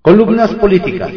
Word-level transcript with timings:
Columnas 0.00 0.54
políticas. 0.54 1.10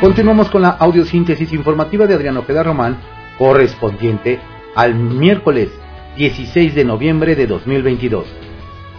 Continuamos 0.00 0.50
con 0.50 0.62
la 0.62 0.70
audiosíntesis 0.70 1.52
informativa 1.52 2.06
de 2.06 2.14
Adriano 2.14 2.40
Ojeda 2.40 2.64
Román, 2.64 2.98
correspondiente 3.38 4.40
al 4.74 4.94
miércoles 4.96 5.70
16 6.16 6.74
de 6.74 6.84
noviembre 6.84 7.36
de 7.36 7.46
2022. 7.46 8.26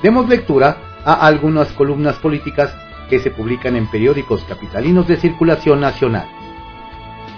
Demos 0.02 0.30
lectura 0.30 0.78
a 1.04 1.28
algunas 1.28 1.68
columnas 1.74 2.16
políticas 2.16 2.74
que 3.10 3.20
se 3.20 3.30
publican 3.30 3.76
en 3.76 3.92
periódicos 3.92 4.44
capitalinos 4.46 5.08
de 5.08 5.18
circulación 5.18 5.82
nacional. 5.82 6.28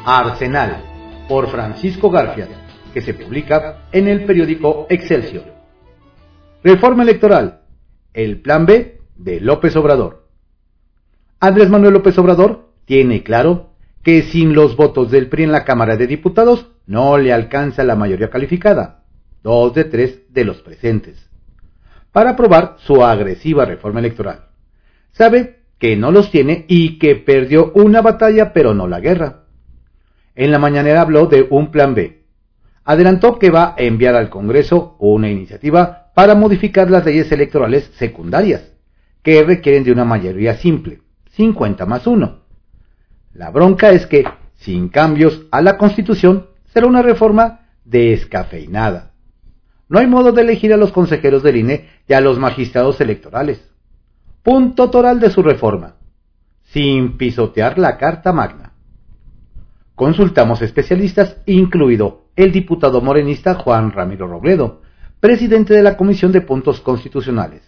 Arsenal, 0.05 0.83
por 1.27 1.49
Francisco 1.49 2.11
García, 2.11 2.47
que 2.93 3.01
se 3.01 3.15
publica 3.15 3.87
en 3.91 4.07
el 4.07 4.25
periódico 4.25 4.85
Excelsior. 4.89 5.45
Reforma 6.63 7.03
electoral, 7.03 7.62
el 8.13 8.41
plan 8.41 8.65
B 8.65 9.01
de 9.15 9.39
López 9.39 9.75
Obrador. 9.75 10.27
Andrés 11.39 11.69
Manuel 11.69 11.93
López 11.93 12.17
Obrador 12.17 12.69
tiene 12.85 13.23
claro 13.23 13.71
que 14.03 14.21
sin 14.21 14.53
los 14.53 14.75
votos 14.75 15.11
del 15.11 15.29
PRI 15.29 15.43
en 15.43 15.51
la 15.51 15.65
Cámara 15.65 15.95
de 15.95 16.07
Diputados 16.07 16.67
no 16.85 17.17
le 17.17 17.33
alcanza 17.33 17.83
la 17.83 17.95
mayoría 17.95 18.29
calificada, 18.29 19.03
dos 19.41 19.73
de 19.73 19.85
tres 19.85 20.21
de 20.33 20.45
los 20.45 20.61
presentes, 20.61 21.29
para 22.11 22.31
aprobar 22.31 22.75
su 22.79 23.03
agresiva 23.03 23.65
reforma 23.65 23.99
electoral. 23.99 24.47
Sabe 25.11 25.61
que 25.79 25.95
no 25.95 26.11
los 26.11 26.31
tiene 26.31 26.65
y 26.67 26.99
que 26.99 27.15
perdió 27.15 27.71
una 27.75 28.01
batalla 28.01 28.53
pero 28.53 28.73
no 28.73 28.87
la 28.87 28.99
guerra. 28.99 29.43
En 30.35 30.51
la 30.51 30.59
mañanera 30.59 31.01
habló 31.01 31.27
de 31.27 31.47
un 31.49 31.71
plan 31.71 31.93
B. 31.93 32.23
Adelantó 32.83 33.39
que 33.39 33.49
va 33.49 33.75
a 33.77 33.83
enviar 33.83 34.15
al 34.15 34.29
Congreso 34.29 34.97
una 34.99 35.29
iniciativa 35.29 36.02
para 36.13 36.35
modificar 36.35 36.89
las 36.89 37.05
leyes 37.05 37.31
electorales 37.31 37.91
secundarias, 37.95 38.71
que 39.21 39.43
requieren 39.43 39.83
de 39.83 39.91
una 39.91 40.05
mayoría 40.05 40.55
simple, 40.55 41.01
50 41.31 41.85
más 41.85 42.05
1 42.07 42.43
la 43.33 43.49
bronca 43.49 43.91
es 43.91 44.05
que, 44.05 44.25
sin 44.55 44.89
cambios 44.89 45.47
a 45.49 45.61
la 45.61 45.77
Constitución, 45.77 46.47
será 46.65 46.85
una 46.85 47.01
reforma 47.01 47.61
descafeinada. 47.83 49.13
No 49.89 49.99
hay 49.99 50.07
modo 50.07 50.31
de 50.31 50.43
elegir 50.43 50.71
a 50.71 50.77
los 50.77 50.91
consejeros 50.91 51.41
del 51.41 51.57
INE 51.57 51.89
y 52.07 52.13
a 52.13 52.21
los 52.21 52.37
magistrados 52.37 53.01
electorales. 53.01 53.69
Punto 54.43 54.89
toral 54.91 55.19
de 55.19 55.31
su 55.31 55.41
reforma. 55.41 55.95
Sin 56.61 57.17
pisotear 57.17 57.79
la 57.79 57.97
Carta 57.97 58.31
Magna. 58.33 58.73
Consultamos 59.95 60.61
especialistas, 60.61 61.37
incluido 61.45 62.25
el 62.35 62.51
diputado 62.51 63.01
morenista 63.01 63.55
Juan 63.55 63.91
Ramiro 63.91 64.27
Robledo, 64.27 64.81
presidente 65.23 65.73
de 65.73 65.83
la 65.83 65.95
Comisión 65.95 66.33
de 66.33 66.41
Puntos 66.41 66.81
Constitucionales. 66.81 67.61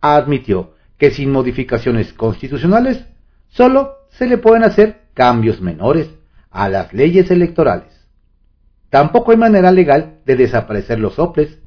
Admitió 0.00 0.72
que 0.96 1.10
sin 1.10 1.30
modificaciones 1.30 2.14
constitucionales, 2.14 3.04
solo 3.48 3.96
se 4.08 4.26
le 4.26 4.38
pueden 4.38 4.64
hacer 4.64 5.02
cambios 5.12 5.60
menores 5.60 6.08
a 6.50 6.70
las 6.70 6.94
leyes 6.94 7.30
electorales. 7.30 8.08
Tampoco 8.88 9.32
hay 9.32 9.36
manera 9.36 9.70
legal 9.72 10.20
de 10.24 10.36
desaparecer 10.36 10.98
los 10.98 11.16
soples, 11.16 11.58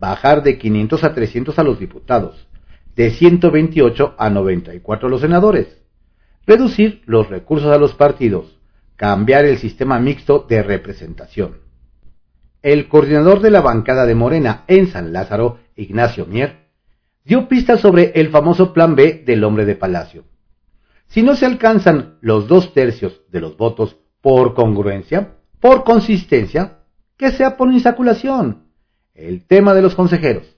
bajar 0.00 0.42
de 0.42 0.58
500 0.58 1.04
a 1.04 1.14
300 1.14 1.56
a 1.60 1.62
los 1.62 1.78
diputados, 1.78 2.48
de 2.96 3.10
128 3.12 4.16
a 4.18 4.28
94 4.28 5.06
a 5.06 5.10
los 5.12 5.20
senadores, 5.20 5.68
reducir 6.48 7.02
los 7.06 7.28
recursos 7.28 7.72
a 7.72 7.78
los 7.78 7.94
partidos, 7.94 8.58
cambiar 8.96 9.44
el 9.44 9.58
sistema 9.58 10.00
mixto 10.00 10.44
de 10.48 10.64
representación. 10.64 11.61
El 12.62 12.88
coordinador 12.88 13.40
de 13.40 13.50
la 13.50 13.60
bancada 13.60 14.06
de 14.06 14.14
Morena 14.14 14.64
en 14.68 14.86
San 14.86 15.12
Lázaro, 15.12 15.58
Ignacio 15.76 16.26
Mier, 16.26 16.68
dio 17.24 17.48
pistas 17.48 17.80
sobre 17.80 18.12
el 18.14 18.30
famoso 18.30 18.72
plan 18.72 18.94
B 18.94 19.22
del 19.26 19.44
hombre 19.44 19.64
de 19.64 19.74
Palacio 19.74 20.24
si 21.12 21.22
no 21.22 21.36
se 21.36 21.44
alcanzan 21.44 22.16
los 22.22 22.48
dos 22.48 22.72
tercios 22.72 23.20
de 23.30 23.40
los 23.40 23.58
votos 23.58 23.98
por 24.22 24.54
congruencia, 24.54 25.34
por 25.60 25.84
consistencia, 25.84 26.78
que 27.18 27.32
sea 27.32 27.58
por 27.58 27.70
insaculación. 27.70 28.68
El 29.12 29.46
tema 29.46 29.74
de 29.74 29.82
los 29.82 29.94
consejeros, 29.94 30.56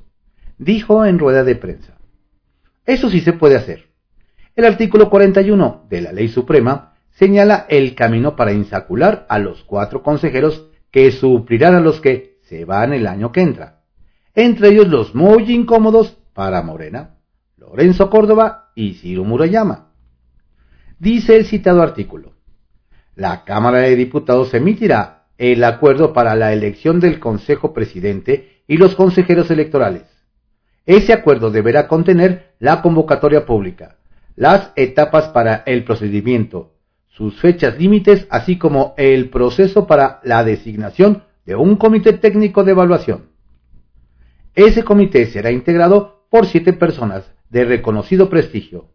dijo 0.56 1.04
en 1.04 1.18
rueda 1.18 1.42
de 1.42 1.56
prensa. 1.56 1.98
Eso 2.86 3.10
sí 3.10 3.20
se 3.20 3.32
puede 3.32 3.56
hacer. 3.56 3.86
El 4.54 4.64
artículo 4.64 5.10
41 5.10 5.86
de 5.90 6.00
la 6.00 6.12
Ley 6.12 6.28
Suprema 6.28 6.94
señala 7.10 7.66
el 7.68 7.96
camino 7.96 8.36
para 8.36 8.52
insacular 8.52 9.26
a 9.28 9.40
los 9.40 9.64
cuatro 9.64 10.04
consejeros 10.04 10.68
que 10.94 11.10
suplirán 11.10 11.74
a 11.74 11.80
los 11.80 12.00
que 12.00 12.38
se 12.42 12.64
van 12.64 12.92
el 12.92 13.08
año 13.08 13.32
que 13.32 13.40
entra. 13.40 13.80
Entre 14.32 14.68
ellos 14.68 14.86
los 14.86 15.12
muy 15.12 15.52
incómodos 15.52 16.18
para 16.32 16.62
Morena, 16.62 17.16
Lorenzo 17.56 18.08
Córdoba 18.08 18.70
y 18.76 18.94
Ciro 18.94 19.24
Murayama. 19.24 19.90
Dice 21.00 21.34
el 21.34 21.46
citado 21.46 21.82
artículo, 21.82 22.34
la 23.16 23.42
Cámara 23.42 23.78
de 23.78 23.96
Diputados 23.96 24.54
emitirá 24.54 25.24
el 25.36 25.64
acuerdo 25.64 26.12
para 26.12 26.36
la 26.36 26.52
elección 26.52 27.00
del 27.00 27.18
Consejo 27.18 27.74
Presidente 27.74 28.62
y 28.68 28.76
los 28.76 28.94
consejeros 28.94 29.50
electorales. 29.50 30.04
Ese 30.86 31.12
acuerdo 31.12 31.50
deberá 31.50 31.88
contener 31.88 32.54
la 32.60 32.82
convocatoria 32.82 33.44
pública, 33.46 33.96
las 34.36 34.70
etapas 34.76 35.30
para 35.30 35.64
el 35.66 35.82
procedimiento, 35.82 36.73
sus 37.16 37.40
fechas 37.40 37.78
límites, 37.78 38.26
así 38.30 38.58
como 38.58 38.94
el 38.96 39.30
proceso 39.30 39.86
para 39.86 40.20
la 40.22 40.44
designación 40.44 41.24
de 41.46 41.56
un 41.56 41.76
comité 41.76 42.12
técnico 42.12 42.62
de 42.62 42.72
evaluación. 42.72 43.30
Ese 44.54 44.84
comité 44.84 45.26
será 45.26 45.50
integrado 45.50 46.26
por 46.30 46.46
siete 46.46 46.72
personas 46.72 47.24
de 47.50 47.64
reconocido 47.64 48.30
prestigio, 48.30 48.94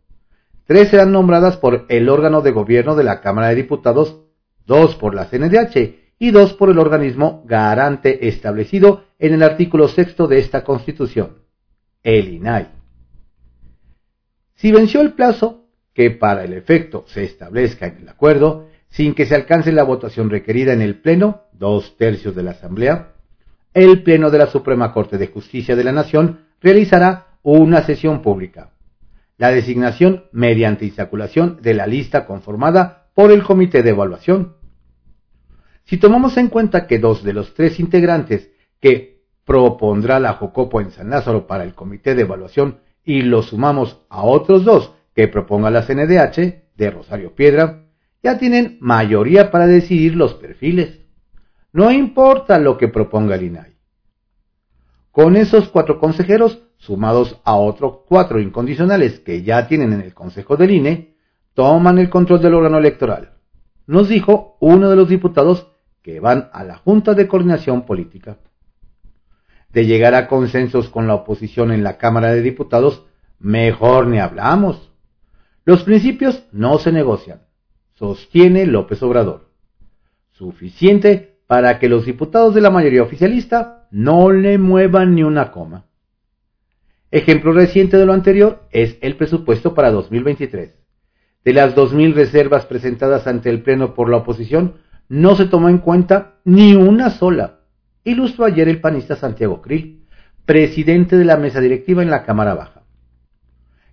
Tres 0.70 0.90
serán 0.90 1.12
nombradas 1.12 1.58
por 1.58 1.88
el 1.90 2.10
órgano 2.10 2.42
de 2.42 2.52
gobierno 2.52 2.96
de 2.96 3.04
la 3.04 3.22
Cámara 3.22 3.48
de 3.48 3.56
Diputados, 3.56 4.20
dos 4.68 4.94
por 4.94 5.16
la 5.16 5.26
CNDH 5.26 5.96
y 6.20 6.30
dos 6.30 6.54
por 6.54 6.70
el 6.70 6.78
organismo 6.78 7.44
garante 7.48 8.28
establecido 8.28 9.06
en 9.18 9.34
el 9.34 9.42
artículo 9.42 9.88
sexto 9.88 10.28
de 10.28 10.38
esta 10.38 10.64
Constitución, 10.64 11.40
el 12.04 12.36
INAI. 12.36 12.68
Si 14.58 14.72
venció 14.72 15.02
el 15.02 15.14
plazo 15.14 15.69
que 15.94 16.12
para 16.12 16.44
el 16.44 16.54
efecto 16.54 17.06
se 17.08 17.24
establezca 17.24 17.88
en 17.88 17.98
el 17.98 18.10
acuerdo, 18.10 18.68
sin 18.90 19.14
que 19.14 19.26
se 19.26 19.36
alcance 19.36 19.72
la 19.72 19.84
votación 19.84 20.30
requerida 20.30 20.74
en 20.74 20.82
el 20.82 21.02
Pleno, 21.02 21.44
dos 21.54 21.98
tercios 21.98 22.36
de 22.36 22.44
la 22.44 22.52
Asamblea, 22.52 23.14
el 23.74 24.04
Pleno 24.04 24.32
de 24.32 24.38
la 24.40 24.48
Suprema 24.48 24.94
Corte 24.94 25.18
de 25.18 25.28
Justicia 25.28 25.76
de 25.76 25.84
la 25.84 25.92
Nación 25.92 26.46
realizará 26.62 27.28
una 27.44 27.84
sesión 27.84 28.22
pública 28.22 28.72
la 29.40 29.52
designación 29.52 30.26
mediante 30.34 30.86
insaculación 30.86 31.60
de 31.62 31.74
la 31.74 31.88
lista 31.88 32.26
conformada 32.26 33.08
por 33.16 33.32
el 33.32 33.42
comité 33.42 33.82
de 33.82 33.92
evaluación. 33.92 34.58
Si 35.86 35.98
tomamos 35.98 36.36
en 36.38 36.50
cuenta 36.50 36.86
que 36.86 37.00
dos 37.00 37.24
de 37.24 37.34
los 37.34 37.54
tres 37.54 37.80
integrantes 37.80 38.52
que 38.82 39.24
propondrá 39.46 40.20
la 40.20 40.34
Jocopo 40.34 40.82
en 40.82 40.92
San 40.92 41.10
Lázaro 41.10 41.48
para 41.48 41.64
el 41.64 41.74
comité 41.74 42.16
de 42.16 42.24
evaluación 42.24 42.80
y 43.06 43.22
los 43.22 43.48
sumamos 43.48 44.02
a 44.10 44.24
otros 44.24 44.66
dos 44.66 44.94
que 45.20 45.28
proponga 45.28 45.70
la 45.70 45.86
CNDH 45.86 46.78
de 46.78 46.92
Rosario 46.92 47.36
Piedra, 47.36 47.84
ya 48.24 48.38
tienen 48.38 48.78
mayoría 48.80 49.52
para 49.52 49.68
decidir 49.68 50.16
los 50.16 50.36
perfiles. 50.36 51.02
No 51.74 51.92
importa 51.92 52.58
lo 52.58 52.78
que 52.78 52.88
proponga 52.88 53.36
el 53.36 53.44
INAI. 53.44 53.76
Con 55.12 55.36
esos 55.36 55.68
cuatro 55.68 56.00
consejeros 56.00 56.64
sumados 56.78 57.42
a 57.44 57.58
otros 57.58 58.04
cuatro 58.08 58.40
incondicionales 58.40 59.20
que 59.20 59.44
ya 59.44 59.68
tienen 59.68 59.92
en 59.92 60.00
el 60.00 60.14
Consejo 60.14 60.56
del 60.56 60.72
INE, 60.72 61.18
toman 61.54 61.98
el 61.98 62.10
control 62.10 62.42
del 62.42 62.54
órgano 62.54 62.78
electoral. 62.78 63.34
Nos 63.88 64.08
dijo 64.08 64.56
uno 64.62 64.90
de 64.90 64.96
los 64.96 65.10
diputados 65.10 65.68
que 66.02 66.22
van 66.22 66.50
a 66.54 66.64
la 66.64 66.78
Junta 66.78 67.14
de 67.14 67.28
Coordinación 67.28 67.86
Política. 67.86 68.38
De 69.68 69.86
llegar 69.86 70.16
a 70.16 70.30
consensos 70.30 70.88
con 70.88 71.08
la 71.08 71.16
oposición 71.16 71.74
en 71.74 71.84
la 71.84 71.98
Cámara 71.98 72.32
de 72.32 72.42
Diputados, 72.42 73.06
mejor 73.38 74.08
ni 74.08 74.20
hablamos. 74.20 74.89
Los 75.70 75.84
principios 75.84 76.48
no 76.52 76.80
se 76.80 76.92
negocian, 76.92 77.42
sostiene 77.94 78.66
López 78.66 79.04
Obrador. 79.04 79.52
Suficiente 80.32 81.44
para 81.46 81.78
que 81.78 81.88
los 81.88 82.08
diputados 82.08 82.56
de 82.56 82.62
la 82.62 82.72
mayoría 82.72 83.04
oficialista 83.04 83.88
no 83.92 84.32
le 84.32 84.58
muevan 84.58 85.14
ni 85.14 85.22
una 85.22 85.52
coma. 85.52 85.86
Ejemplo 87.12 87.54
reciente 87.54 87.98
de 87.98 88.08
lo 88.08 88.14
anterior 88.14 88.64
es 88.72 88.98
el 89.02 89.16
presupuesto 89.16 89.76
para 89.76 89.92
2023. 89.92 90.74
De 91.46 91.54
las 91.54 91.76
2.000 91.76 92.16
reservas 92.16 92.66
presentadas 92.66 93.28
ante 93.28 93.52
el 93.52 93.62
Pleno 93.62 93.94
por 93.94 94.10
la 94.10 94.18
oposición, 94.18 94.78
no 95.08 95.36
se 95.36 95.46
tomó 95.46 95.70
en 95.70 95.78
cuenta 95.78 96.40
ni 96.46 96.74
una 96.74 97.12
sola. 97.12 97.60
Ilustró 98.04 98.46
ayer 98.46 98.68
el 98.70 98.82
panista 98.82 99.16
Santiago 99.16 99.62
Krill, 99.62 100.08
presidente 100.48 101.16
de 101.16 101.26
la 101.26 101.38
mesa 101.38 101.62
directiva 101.62 102.02
en 102.02 102.10
la 102.10 102.24
Cámara 102.24 102.56
Baja. 102.56 102.82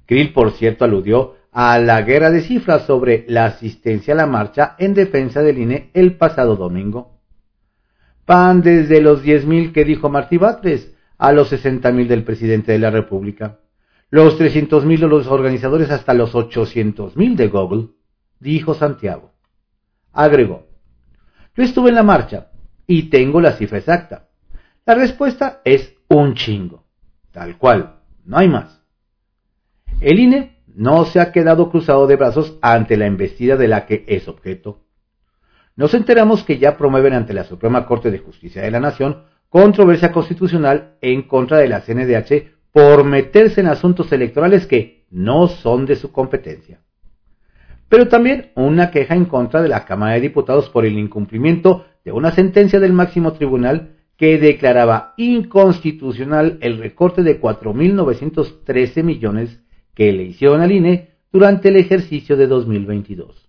Krill, 0.06 0.32
por 0.32 0.52
cierto, 0.52 0.87
aludió 0.87 1.34
a 1.58 1.79
la 1.79 2.03
guerra 2.03 2.31
de 2.31 2.43
cifras 2.43 2.82
sobre 2.82 3.25
la 3.29 3.47
asistencia 3.47 4.12
a 4.12 4.17
la 4.19 4.26
marcha 4.26 4.76
en 4.79 4.93
defensa 4.93 5.41
del 5.41 5.56
INE 5.56 5.91
el 5.94 6.19
pasado 6.19 6.55
domingo. 6.55 7.23
Pan 8.26 8.61
desde 8.61 9.00
los 9.00 9.25
10.000 9.25 9.73
que 9.73 9.87
dijo 9.87 10.11
Martí 10.11 10.37
Batres 10.37 10.94
a 11.17 11.32
los 11.32 11.50
60.000 11.50 12.08
del 12.08 12.25
presidente 12.25 12.73
de 12.73 12.79
la 12.79 12.91
República. 12.91 13.61
los 14.11 14.38
300.000 14.38 15.00
de 15.00 15.08
los 15.08 15.29
organizadores 15.29 15.91
hasta 15.91 16.12
los 16.12 16.35
800.000 16.35 17.37
de 17.37 17.49
Google, 17.49 17.88
dijo 18.38 18.75
Santiago. 18.75 19.32
Agregó, 20.12 20.67
yo 21.56 21.64
estuve 21.64 21.88
en 21.88 21.94
la 21.94 22.03
marcha 22.03 22.50
y 22.87 23.05
tengo 23.05 23.41
la 23.41 23.53
cifra 23.53 23.79
exacta. 23.79 24.29
La 24.85 24.94
respuesta 24.94 25.62
es 25.64 25.94
un 26.08 26.35
chingo. 26.35 26.85
Tal 27.31 27.56
cual, 27.56 28.00
no 28.26 28.37
hay 28.37 28.49
más. 28.49 28.82
El 30.03 30.20
INE 30.20 30.56
no 30.76 31.06
se 31.06 31.20
ha 31.20 31.32
quedado 31.32 31.70
cruzado 31.70 32.06
de 32.06 32.17
brazos 32.17 32.58
ante 32.61 32.99
la 32.99 33.06
embestida 33.06 33.56
de 33.56 33.67
la 33.67 33.87
que 33.87 34.05
es 34.06 34.28
objeto. 34.28 34.82
Nos 35.75 35.94
enteramos 35.94 36.44
que 36.44 36.58
ya 36.58 36.76
promueven 36.76 37.14
ante 37.14 37.32
la 37.32 37.44
Suprema 37.44 37.87
Corte 37.87 38.11
de 38.11 38.19
Justicia 38.19 38.62
de 38.62 38.70
la 38.70 38.78
Nación 38.78 39.23
controversia 39.49 40.12
constitucional 40.12 40.96
en 41.00 41.23
contra 41.23 41.58
de 41.58 41.69
la 41.69 41.81
CNDH 41.81 42.56
por 42.73 43.05
meterse 43.05 43.62
en 43.62 43.69
asuntos 43.69 44.12
electorales 44.12 44.67
que 44.67 45.06
no 45.11 45.49
son 45.49 45.87
de 45.87 45.96
su 45.96 46.12
competencia. 46.12 46.81
Pero 47.88 48.08
también 48.08 48.50
una 48.55 48.90
queja 48.90 49.14
en 49.14 49.25
contra 49.25 49.62
de 49.62 49.69
la 49.69 49.87
Cámara 49.87 50.14
de 50.14 50.20
Diputados 50.20 50.69
por 50.69 50.84
el 50.84 50.99
incumplimiento 50.99 51.87
de 52.05 52.12
una 52.12 52.32
sentencia 52.32 52.81
del 52.81 52.93
máximo 52.93 53.32
tribunal 53.32 53.96
que 54.19 54.37
declaraba 54.37 55.14
inconstitucional 55.17 56.58
el 56.61 56.79
recorte 56.79 57.22
de 57.22 57.40
4.913 57.40 59.02
millones 59.02 59.62
que 59.96 60.12
le 60.12 60.25
hicieron 60.25 60.60
al 60.60 60.70
INE 60.70 61.16
durante 61.32 61.70
el 61.70 61.76
ejercicio 61.76 62.37
de 62.37 62.46
2022. 62.46 63.48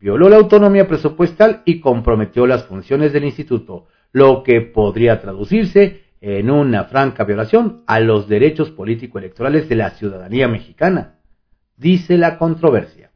Violó 0.00 0.28
la 0.28 0.36
autonomía 0.36 0.88
presupuestal 0.88 1.62
y 1.64 1.80
comprometió 1.80 2.44
las 2.46 2.64
funciones 2.64 3.12
del 3.12 3.24
instituto, 3.24 3.86
lo 4.10 4.42
que 4.42 4.60
podría 4.60 5.20
traducirse 5.20 6.02
en 6.20 6.50
una 6.50 6.84
franca 6.84 7.24
violación 7.24 7.84
a 7.86 8.00
los 8.00 8.28
derechos 8.28 8.70
político-electorales 8.72 9.68
de 9.68 9.76
la 9.76 9.90
ciudadanía 9.90 10.48
mexicana, 10.48 11.20
dice 11.76 12.18
la 12.18 12.36
controversia. 12.36 13.12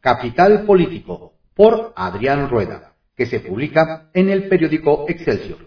Capital 0.00 0.64
Político, 0.64 1.34
por 1.54 1.92
Adrián 1.96 2.48
Rueda, 2.48 2.94
que 3.16 3.26
se 3.26 3.40
publica 3.40 4.10
en 4.14 4.28
el 4.28 4.48
periódico 4.48 5.06
Excelsior. 5.08 5.58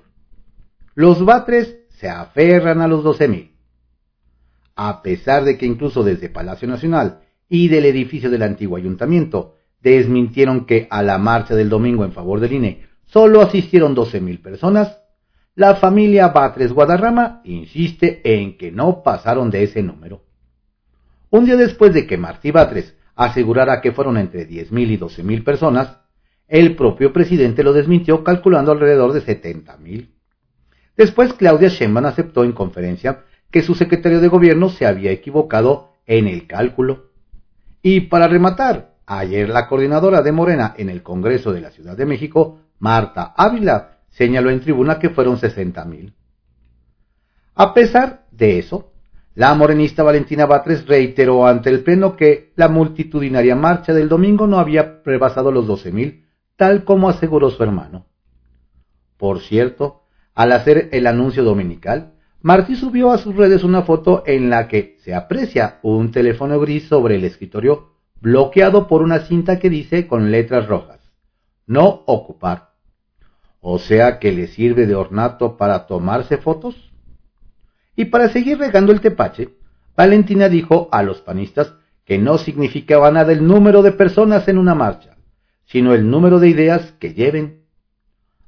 Los 0.93 1.23
Batres 1.23 1.81
se 1.89 2.09
aferran 2.09 2.81
a 2.81 2.87
los 2.87 3.03
12.000. 3.03 3.54
A 4.75 5.01
pesar 5.01 5.45
de 5.45 5.57
que 5.57 5.65
incluso 5.65 6.03
desde 6.03 6.29
Palacio 6.29 6.67
Nacional 6.67 7.21
y 7.47 7.69
del 7.69 7.85
edificio 7.85 8.29
del 8.29 8.43
antiguo 8.43 8.77
ayuntamiento 8.77 9.55
desmintieron 9.81 10.65
que 10.65 10.87
a 10.89 11.03
la 11.03 11.17
marcha 11.17 11.55
del 11.55 11.69
domingo 11.69 12.03
en 12.03 12.11
favor 12.11 12.39
del 12.39 12.53
INE 12.53 12.85
solo 13.05 13.41
asistieron 13.41 13.95
12.000 13.95 14.41
personas, 14.41 14.97
la 15.53 15.75
familia 15.75 16.29
Batres 16.29 16.73
Guadarrama 16.73 17.41
insiste 17.45 18.21
en 18.23 18.57
que 18.57 18.71
no 18.71 19.03
pasaron 19.03 19.49
de 19.49 19.63
ese 19.63 19.81
número. 19.81 20.23
Un 21.29 21.45
día 21.45 21.55
después 21.55 21.93
de 21.93 22.05
que 22.05 22.17
Martí 22.17 22.51
Batres 22.51 22.95
asegurara 23.15 23.79
que 23.79 23.93
fueron 23.93 24.17
entre 24.17 24.49
10.000 24.49 24.91
y 24.91 24.97
12.000 24.97 25.43
personas, 25.43 25.97
el 26.47 26.75
propio 26.75 27.13
presidente 27.13 27.63
lo 27.63 27.73
desmintió 27.73 28.23
calculando 28.23 28.71
alrededor 28.71 29.13
de 29.13 29.21
70.000. 29.21 30.09
Después 30.97 31.33
Claudia 31.33 31.69
Sheinbaum 31.69 32.05
aceptó 32.05 32.43
en 32.43 32.51
conferencia 32.51 33.23
que 33.51 33.61
su 33.61 33.75
secretario 33.75 34.19
de 34.19 34.27
gobierno 34.27 34.69
se 34.69 34.85
había 34.85 35.11
equivocado 35.11 35.93
en 36.05 36.27
el 36.27 36.47
cálculo. 36.47 37.11
Y 37.81 38.01
para 38.01 38.27
rematar, 38.27 38.95
ayer 39.05 39.49
la 39.49 39.67
coordinadora 39.67 40.21
de 40.21 40.31
Morena 40.31 40.73
en 40.77 40.89
el 40.89 41.03
Congreso 41.03 41.53
de 41.53 41.61
la 41.61 41.71
Ciudad 41.71 41.95
de 41.95 42.05
México, 42.05 42.59
Marta 42.79 43.33
Ávila, 43.37 43.99
señaló 44.09 44.49
en 44.49 44.61
tribuna 44.61 44.99
que 44.99 45.09
fueron 45.09 45.37
60 45.37 45.85
mil. 45.85 46.13
A 47.53 47.73
pesar 47.73 48.25
de 48.31 48.59
eso, 48.59 48.91
la 49.35 49.53
morenista 49.53 50.03
Valentina 50.03 50.45
Batres 50.45 50.85
reiteró 50.87 51.45
ante 51.45 51.69
el 51.69 51.83
Pleno 51.83 52.15
que 52.15 52.53
la 52.55 52.69
multitudinaria 52.69 53.55
marcha 53.55 53.93
del 53.93 54.07
domingo 54.07 54.47
no 54.47 54.59
había 54.59 55.01
rebasado 55.03 55.51
los 55.51 55.67
12 55.67 55.91
mil, 55.91 56.25
tal 56.55 56.85
como 56.85 57.09
aseguró 57.09 57.49
su 57.49 57.61
hermano. 57.61 58.05
Por 59.17 59.41
cierto, 59.41 60.03
al 60.33 60.53
hacer 60.53 60.89
el 60.91 61.07
anuncio 61.07 61.43
dominical, 61.43 62.14
Martí 62.45 62.75
subió 62.75 63.09
a 63.09 63.17
sus 63.17 63.35
redes 63.35 63.63
una 63.63 63.81
foto 63.81 64.21
en 64.27 64.51
la 64.51 64.67
que 64.67 64.97
se 64.99 65.15
aprecia 65.15 65.79
un 65.81 66.11
teléfono 66.11 66.59
gris 66.59 66.87
sobre 66.87 67.15
el 67.15 67.23
escritorio 67.23 67.93
bloqueado 68.21 68.87
por 68.87 69.01
una 69.01 69.21
cinta 69.21 69.57
que 69.57 69.67
dice 69.67 70.05
con 70.05 70.29
letras 70.29 70.67
rojas, 70.67 70.99
no 71.65 72.03
ocupar. 72.05 72.73
O 73.61 73.79
sea 73.79 74.19
que 74.19 74.31
le 74.31 74.45
sirve 74.45 74.85
de 74.85 74.93
ornato 74.93 75.57
para 75.57 75.87
tomarse 75.87 76.37
fotos. 76.37 76.93
Y 77.95 78.05
para 78.05 78.29
seguir 78.29 78.59
regando 78.59 78.91
el 78.91 79.01
tepache, 79.01 79.49
Valentina 79.97 80.47
dijo 80.47 80.87
a 80.91 81.01
los 81.01 81.21
panistas 81.21 81.73
que 82.05 82.19
no 82.19 82.37
significaba 82.37 83.09
nada 83.09 83.33
el 83.33 83.43
número 83.47 83.81
de 83.81 83.91
personas 83.91 84.47
en 84.47 84.59
una 84.59 84.75
marcha, 84.75 85.17
sino 85.65 85.95
el 85.95 86.11
número 86.11 86.37
de 86.37 86.49
ideas 86.49 86.91
que 86.99 87.15
lleven. 87.15 87.63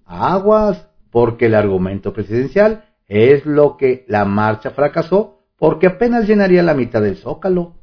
Aguas, 0.05 0.87
porque 1.09 1.47
el 1.47 1.55
argumento 1.55 2.13
presidencial 2.13 2.86
es 3.07 3.45
lo 3.45 3.77
que 3.77 4.05
la 4.07 4.25
marcha 4.25 4.71
fracasó 4.71 5.45
porque 5.57 5.87
apenas 5.87 6.27
llenaría 6.27 6.63
la 6.63 6.73
mitad 6.73 7.01
del 7.01 7.17
zócalo. 7.17 7.75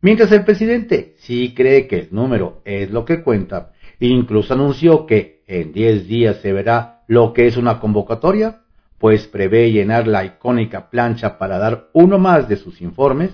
Mientras 0.00 0.30
el 0.32 0.44
presidente 0.44 1.14
sí 1.18 1.54
cree 1.54 1.86
que 1.86 1.98
el 2.00 2.08
número 2.10 2.60
es 2.64 2.90
lo 2.90 3.04
que 3.04 3.22
cuenta, 3.22 3.72
incluso 4.00 4.52
anunció 4.52 5.06
que 5.06 5.42
en 5.46 5.72
10 5.72 6.06
días 6.06 6.36
se 6.42 6.52
verá 6.52 7.04
lo 7.06 7.32
que 7.32 7.46
es 7.46 7.56
una 7.56 7.80
convocatoria, 7.80 8.60
pues 8.98 9.26
prevé 9.26 9.70
llenar 9.70 10.06
la 10.06 10.24
icónica 10.24 10.90
plancha 10.90 11.38
para 11.38 11.58
dar 11.58 11.88
uno 11.92 12.18
más 12.18 12.48
de 12.48 12.56
sus 12.56 12.80
informes, 12.80 13.30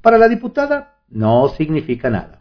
para 0.00 0.18
la 0.18 0.28
diputada 0.28 0.98
no 1.08 1.48
significa 1.48 2.10
nada. 2.10 2.40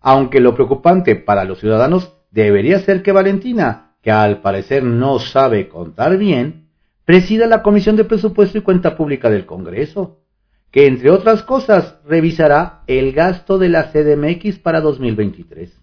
Aunque 0.00 0.40
lo 0.40 0.54
preocupante 0.54 1.16
para 1.16 1.44
los 1.44 1.60
ciudadanos 1.60 2.12
debería 2.30 2.80
ser 2.80 3.02
que 3.02 3.12
Valentina, 3.12 3.96
que 4.02 4.10
al 4.10 4.40
parecer 4.40 4.82
no 4.84 5.18
sabe 5.18 5.68
contar 5.68 6.16
bien, 6.16 6.67
presida 7.08 7.46
la 7.46 7.62
Comisión 7.62 7.96
de 7.96 8.04
Presupuesto 8.04 8.58
y 8.58 8.60
Cuenta 8.60 8.94
Pública 8.94 9.30
del 9.30 9.46
Congreso, 9.46 10.18
que 10.70 10.86
entre 10.86 11.10
otras 11.10 11.42
cosas 11.42 11.96
revisará 12.04 12.82
el 12.86 13.14
gasto 13.14 13.56
de 13.56 13.70
la 13.70 13.84
CDMX 13.84 14.58
para 14.58 14.82
2023. 14.82 15.74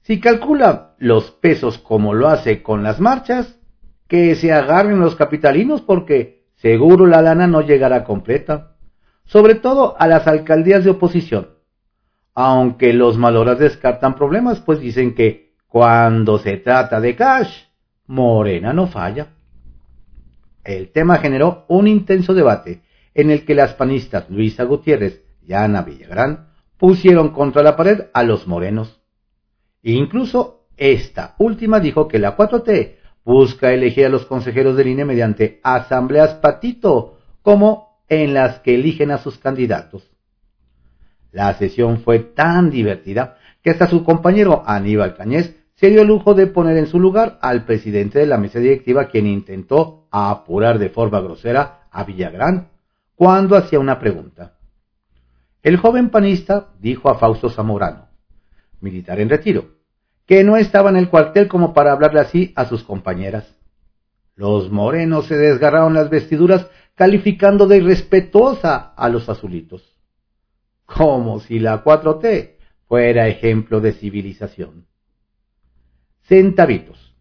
Si 0.00 0.18
calcula 0.18 0.96
los 0.98 1.30
pesos 1.30 1.78
como 1.78 2.14
lo 2.14 2.26
hace 2.26 2.64
con 2.64 2.82
las 2.82 2.98
marchas, 2.98 3.60
que 4.08 4.34
se 4.34 4.52
agarren 4.52 4.98
los 4.98 5.14
capitalinos 5.14 5.82
porque 5.82 6.46
seguro 6.56 7.06
la 7.06 7.22
lana 7.22 7.46
no 7.46 7.60
llegará 7.60 8.02
completa, 8.02 8.74
sobre 9.24 9.54
todo 9.54 9.94
a 10.00 10.08
las 10.08 10.26
alcaldías 10.26 10.82
de 10.82 10.90
oposición. 10.90 11.50
Aunque 12.34 12.92
los 12.92 13.18
maloras 13.18 13.60
descartan 13.60 14.16
problemas, 14.16 14.58
pues 14.62 14.80
dicen 14.80 15.14
que 15.14 15.54
cuando 15.68 16.40
se 16.40 16.56
trata 16.56 17.00
de 17.00 17.14
cash, 17.14 17.66
Morena 18.08 18.72
no 18.72 18.88
falla. 18.88 19.28
El 20.64 20.92
tema 20.92 21.18
generó 21.18 21.64
un 21.68 21.88
intenso 21.88 22.34
debate 22.34 22.82
en 23.14 23.30
el 23.30 23.44
que 23.44 23.54
las 23.54 23.74
panistas 23.74 24.30
Luisa 24.30 24.64
Gutiérrez 24.64 25.22
y 25.42 25.52
Ana 25.52 25.82
Villagrán 25.82 26.48
pusieron 26.78 27.30
contra 27.30 27.62
la 27.62 27.76
pared 27.76 28.06
a 28.12 28.22
los 28.22 28.46
morenos 28.46 29.02
Incluso 29.82 30.66
esta 30.76 31.34
última 31.38 31.80
dijo 31.80 32.08
que 32.08 32.18
la 32.18 32.36
4T 32.36 32.96
busca 33.24 33.72
elegir 33.72 34.06
a 34.06 34.08
los 34.08 34.26
consejeros 34.26 34.76
del 34.76 34.88
INE 34.88 35.04
mediante 35.04 35.60
asambleas 35.62 36.34
patito, 36.34 37.18
como 37.42 38.02
en 38.08 38.34
las 38.34 38.60
que 38.60 38.74
eligen 38.74 39.10
a 39.10 39.18
sus 39.18 39.38
candidatos. 39.38 40.08
La 41.32 41.54
sesión 41.54 42.00
fue 42.00 42.18
tan 42.20 42.70
divertida 42.70 43.38
que 43.62 43.70
hasta 43.70 43.88
su 43.88 44.04
compañero 44.04 44.62
Aníbal 44.66 45.16
Cañez 45.16 45.56
se 45.74 45.90
dio 45.90 46.02
el 46.02 46.08
lujo 46.08 46.34
de 46.34 46.46
poner 46.46 46.76
en 46.76 46.86
su 46.86 47.00
lugar 47.00 47.38
al 47.40 47.64
presidente 47.64 48.18
de 48.18 48.26
la 48.26 48.38
mesa 48.38 48.58
directiva 48.58 49.06
quien 49.06 49.26
intentó 49.26 50.06
apurar 50.10 50.78
de 50.78 50.90
forma 50.90 51.20
grosera 51.20 51.88
a 51.90 52.04
Villagrán 52.04 52.68
cuando 53.14 53.56
hacía 53.56 53.80
una 53.80 53.98
pregunta. 53.98 54.54
El 55.62 55.76
joven 55.76 56.10
panista 56.10 56.70
dijo 56.80 57.08
a 57.08 57.18
Fausto 57.18 57.48
Zamorano, 57.48 58.08
militar 58.80 59.20
en 59.20 59.28
retiro, 59.28 59.76
que 60.26 60.44
no 60.44 60.56
estaba 60.56 60.90
en 60.90 60.96
el 60.96 61.08
cuartel 61.08 61.48
como 61.48 61.72
para 61.72 61.92
hablarle 61.92 62.20
así 62.20 62.52
a 62.56 62.64
sus 62.64 62.82
compañeras. 62.82 63.56
Los 64.34 64.70
morenos 64.70 65.26
se 65.26 65.36
desgarraron 65.36 65.94
las 65.94 66.10
vestiduras 66.10 66.66
calificando 66.94 67.66
de 67.66 67.78
irrespetuosa 67.78 68.92
a 68.96 69.08
los 69.08 69.28
azulitos, 69.28 69.96
como 70.84 71.40
si 71.40 71.58
la 71.58 71.84
4T 71.84 72.56
fuera 72.88 73.28
ejemplo 73.28 73.80
de 73.80 73.92
civilización. 73.92 74.86
Centavitos. 76.22 77.14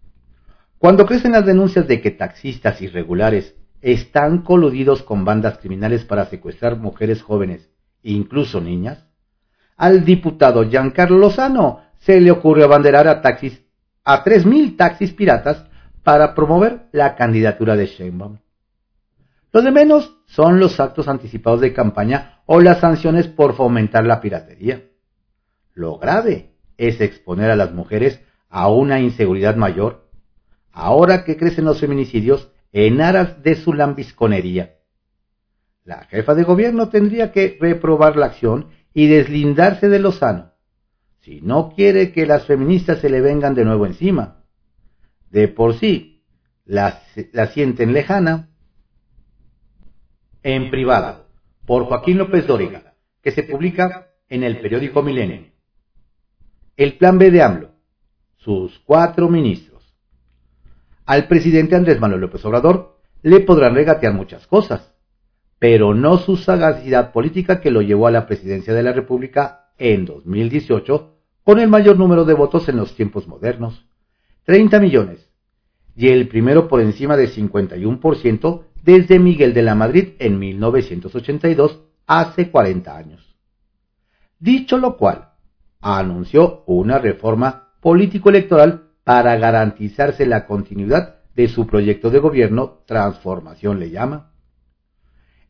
Cuando 0.78 1.06
crecen 1.06 1.32
las 1.32 1.46
denuncias 1.46 1.88
de 1.88 2.02
que 2.02 2.12
taxistas 2.12 2.82
irregulares 2.82 3.56
están 3.82 4.44
coludidos 4.44 5.02
con 5.04 5.26
bandas 5.26 5.58
criminales 5.58 6.06
para 6.06 6.26
secuestrar 6.26 6.78
mujeres 6.78 7.22
jóvenes, 7.22 7.70
incluso 8.04 8.62
niñas, 8.62 9.08
al 9.76 10.06
diputado 10.06 10.70
Giancarlo 10.70 11.18
Lozano 11.18 11.82
se 11.98 12.22
le 12.22 12.32
ocurrió 12.32 12.66
abanderar 12.66 13.08
a 13.08 13.22
taxis, 13.22 13.64
a 14.04 14.24
3.000 14.24 14.78
taxis 14.78 15.14
piratas 15.14 15.66
para 16.04 16.36
promover 16.36 16.88
la 16.92 17.16
candidatura 17.16 17.76
de 17.76 17.88
Sheinbaum. 17.88 18.38
Lo 19.52 19.62
de 19.62 19.72
menos 19.72 20.18
son 20.28 20.60
los 20.60 20.80
actos 20.80 21.08
anticipados 21.08 21.62
de 21.62 21.74
campaña 21.74 22.42
o 22.46 22.62
las 22.62 22.80
sanciones 22.80 23.28
por 23.28 23.56
fomentar 23.56 24.06
la 24.06 24.22
piratería. 24.22 24.84
Lo 25.74 25.98
grave 25.98 26.52
es 26.78 27.02
exponer 27.02 27.52
a 27.52 27.56
las 27.56 27.74
mujeres 27.74 28.22
a 28.52 28.70
una 28.70 29.00
inseguridad 29.00 29.56
mayor, 29.56 30.10
ahora 30.72 31.24
que 31.24 31.38
crecen 31.38 31.66
los 31.66 31.80
feminicidios 31.80 32.52
en 32.74 33.02
aras 33.02 33.42
de 33.42 33.56
su 33.56 33.74
lambisconería. 33.74 34.76
La 35.84 36.04
jefa 36.06 36.36
de 36.36 36.44
gobierno 36.44 36.90
tendría 36.90 37.32
que 37.32 37.58
reprobar 37.60 38.18
la 38.18 38.28
acción 38.28 38.68
y 38.94 39.08
deslindarse 39.08 39.90
de 39.90 40.00
Lozano, 40.00 40.52
si 41.22 41.42
no 41.42 41.74
quiere 41.74 42.12
que 42.12 42.26
las 42.26 42.46
feministas 42.46 43.00
se 43.00 43.10
le 43.10 43.22
vengan 43.22 43.56
de 43.56 43.66
nuevo 43.66 43.86
encima. 43.86 44.44
De 45.30 45.48
por 45.48 45.76
sí, 45.76 46.24
la, 46.66 47.02
la 47.32 47.48
sienten 47.48 47.94
lejana, 47.94 48.50
en 50.44 50.70
privado, 50.72 51.28
por 51.66 51.86
Joaquín 51.86 52.18
López 52.18 52.48
Dóriga, 52.48 52.96
que 53.22 53.32
se 53.32 53.44
publica 53.44 54.08
en 54.28 54.44
el 54.44 54.60
periódico 54.60 55.04
Milenio. 55.04 55.52
El 56.76 56.98
plan 56.98 57.18
B 57.18 57.32
de 57.32 57.44
AMLO, 57.44 57.71
sus 58.44 58.80
cuatro 58.80 59.30
ministros. 59.30 59.96
Al 61.06 61.28
presidente 61.28 61.76
Andrés 61.76 62.00
Manuel 62.00 62.22
López 62.22 62.44
Obrador 62.46 62.98
le 63.22 63.42
podrán 63.42 63.76
regatear 63.76 64.14
muchas 64.14 64.48
cosas, 64.48 64.94
pero 65.60 65.94
no 65.94 66.18
su 66.18 66.38
sagacidad 66.38 67.12
política 67.12 67.62
que 67.62 67.70
lo 67.70 67.82
llevó 67.82 68.08
a 68.08 68.12
la 68.12 68.26
presidencia 68.26 68.74
de 68.74 68.82
la 68.82 68.94
República 68.94 69.70
en 69.78 70.06
2018 70.06 71.16
con 71.44 71.60
el 71.60 71.70
mayor 71.70 72.00
número 72.00 72.26
de 72.26 72.34
votos 72.34 72.68
en 72.68 72.78
los 72.78 72.96
tiempos 72.96 73.28
modernos, 73.28 73.86
30 74.46 74.80
millones, 74.80 75.30
y 75.96 76.08
el 76.08 76.28
primero 76.28 76.68
por 76.68 76.82
encima 76.82 77.16
de 77.18 77.30
51% 77.30 78.64
desde 78.84 79.20
Miguel 79.20 79.54
de 79.54 79.62
la 79.62 79.76
Madrid 79.76 80.14
en 80.18 80.40
1982, 80.40 81.82
hace 82.08 82.50
40 82.50 82.98
años. 82.98 83.36
Dicho 84.40 84.80
lo 84.80 84.98
cual, 84.98 85.30
anunció 85.80 86.64
una 86.66 86.98
reforma 86.98 87.71
político-electoral 87.82 88.92
para 89.04 89.36
garantizarse 89.36 90.26
la 90.26 90.46
continuidad 90.46 91.18
de 91.36 91.48
su 91.48 91.68
proyecto 91.68 92.10
de 92.10 92.20
gobierno, 92.20 92.84
Transformación 92.86 93.80
le 93.80 93.90
llama. 93.90 94.32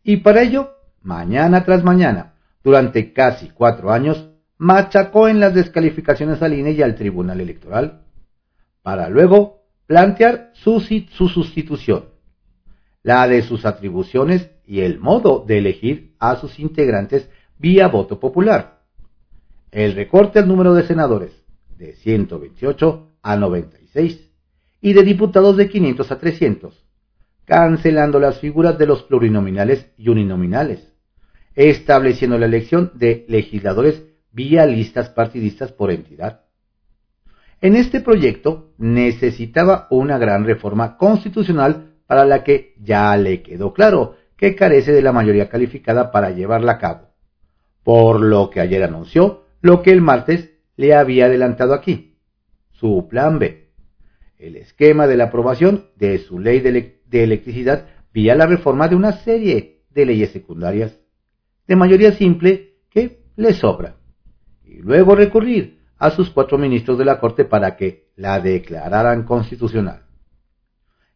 Y 0.03 0.17
para 0.17 0.41
ello, 0.41 0.71
mañana 1.01 1.63
tras 1.63 1.83
mañana, 1.83 2.33
durante 2.63 3.13
casi 3.13 3.49
cuatro 3.49 3.91
años, 3.91 4.29
machacó 4.57 5.27
en 5.27 5.39
las 5.39 5.53
descalificaciones 5.53 6.41
al 6.41 6.53
INE 6.53 6.71
y 6.71 6.81
al 6.81 6.95
Tribunal 6.95 7.39
Electoral, 7.41 8.01
para 8.81 9.09
luego 9.09 9.63
plantear 9.85 10.51
su, 10.53 10.79
su 10.79 11.27
sustitución 11.27 12.11
la 13.03 13.27
de 13.27 13.41
sus 13.41 13.65
atribuciones 13.65 14.51
y 14.65 14.81
el 14.81 14.99
modo 14.99 15.43
de 15.45 15.57
elegir 15.57 16.15
a 16.19 16.35
sus 16.35 16.59
integrantes 16.59 17.29
vía 17.57 17.87
voto 17.87 18.19
popular. 18.19 18.81
El 19.71 19.95
recorte 19.95 20.39
al 20.39 20.47
número 20.47 20.73
de 20.73 20.83
senadores 20.83 21.40
de 21.81 21.93
128 21.93 23.11
a 23.23 23.35
96 23.35 24.29
y 24.81 24.93
de 24.93 25.03
diputados 25.03 25.57
de 25.57 25.67
500 25.67 26.11
a 26.11 26.19
300, 26.19 26.85
cancelando 27.45 28.19
las 28.19 28.39
figuras 28.39 28.77
de 28.77 28.85
los 28.85 29.03
plurinominales 29.03 29.87
y 29.97 30.09
uninominales, 30.09 30.93
estableciendo 31.55 32.37
la 32.37 32.45
elección 32.45 32.91
de 32.93 33.25
legisladores 33.27 34.03
vía 34.31 34.65
listas 34.65 35.09
partidistas 35.09 35.71
por 35.71 35.91
entidad. 35.91 36.41
En 37.61 37.75
este 37.75 37.99
proyecto 37.99 38.73
necesitaba 38.77 39.87
una 39.89 40.19
gran 40.19 40.45
reforma 40.45 40.97
constitucional 40.97 41.95
para 42.05 42.25
la 42.25 42.43
que 42.43 42.75
ya 42.79 43.15
le 43.17 43.41
quedó 43.41 43.73
claro 43.73 44.17
que 44.37 44.55
carece 44.55 44.91
de 44.91 45.01
la 45.01 45.11
mayoría 45.11 45.49
calificada 45.49 46.11
para 46.11 46.29
llevarla 46.29 46.73
a 46.73 46.77
cabo, 46.77 47.09
por 47.83 48.21
lo 48.21 48.51
que 48.51 48.59
ayer 48.59 48.83
anunció 48.83 49.45
lo 49.61 49.81
que 49.81 49.91
el 49.91 50.01
martes 50.01 50.50
le 50.81 50.95
había 50.95 51.25
adelantado 51.25 51.75
aquí, 51.75 52.17
su 52.71 53.07
plan 53.07 53.37
B, 53.37 53.69
el 54.39 54.55
esquema 54.55 55.05
de 55.05 55.15
la 55.15 55.25
aprobación 55.25 55.85
de 55.95 56.17
su 56.17 56.39
ley 56.39 56.59
de, 56.59 56.99
electricidad 57.11 57.85
vía 58.11 58.33
la 58.33 58.47
reforma 58.47 58.87
de 58.87 58.95
una 58.95 59.11
serie 59.11 59.83
de 59.91 60.05
leyes 60.07 60.31
secundarias 60.31 60.97
de 61.67 61.75
mayoría 61.75 62.13
simple 62.13 62.79
que 62.89 63.21
le 63.35 63.53
sobra, 63.53 63.97
y 64.65 64.77
luego 64.77 65.13
recurrir 65.13 65.81
a 65.99 66.09
sus 66.09 66.31
cuatro 66.31 66.57
ministros 66.57 66.97
de 66.97 67.05
la 67.05 67.19
Corte 67.19 67.45
para 67.45 67.77
que 67.77 68.09
la 68.15 68.39
declararan 68.39 69.21
constitucional. 69.21 70.07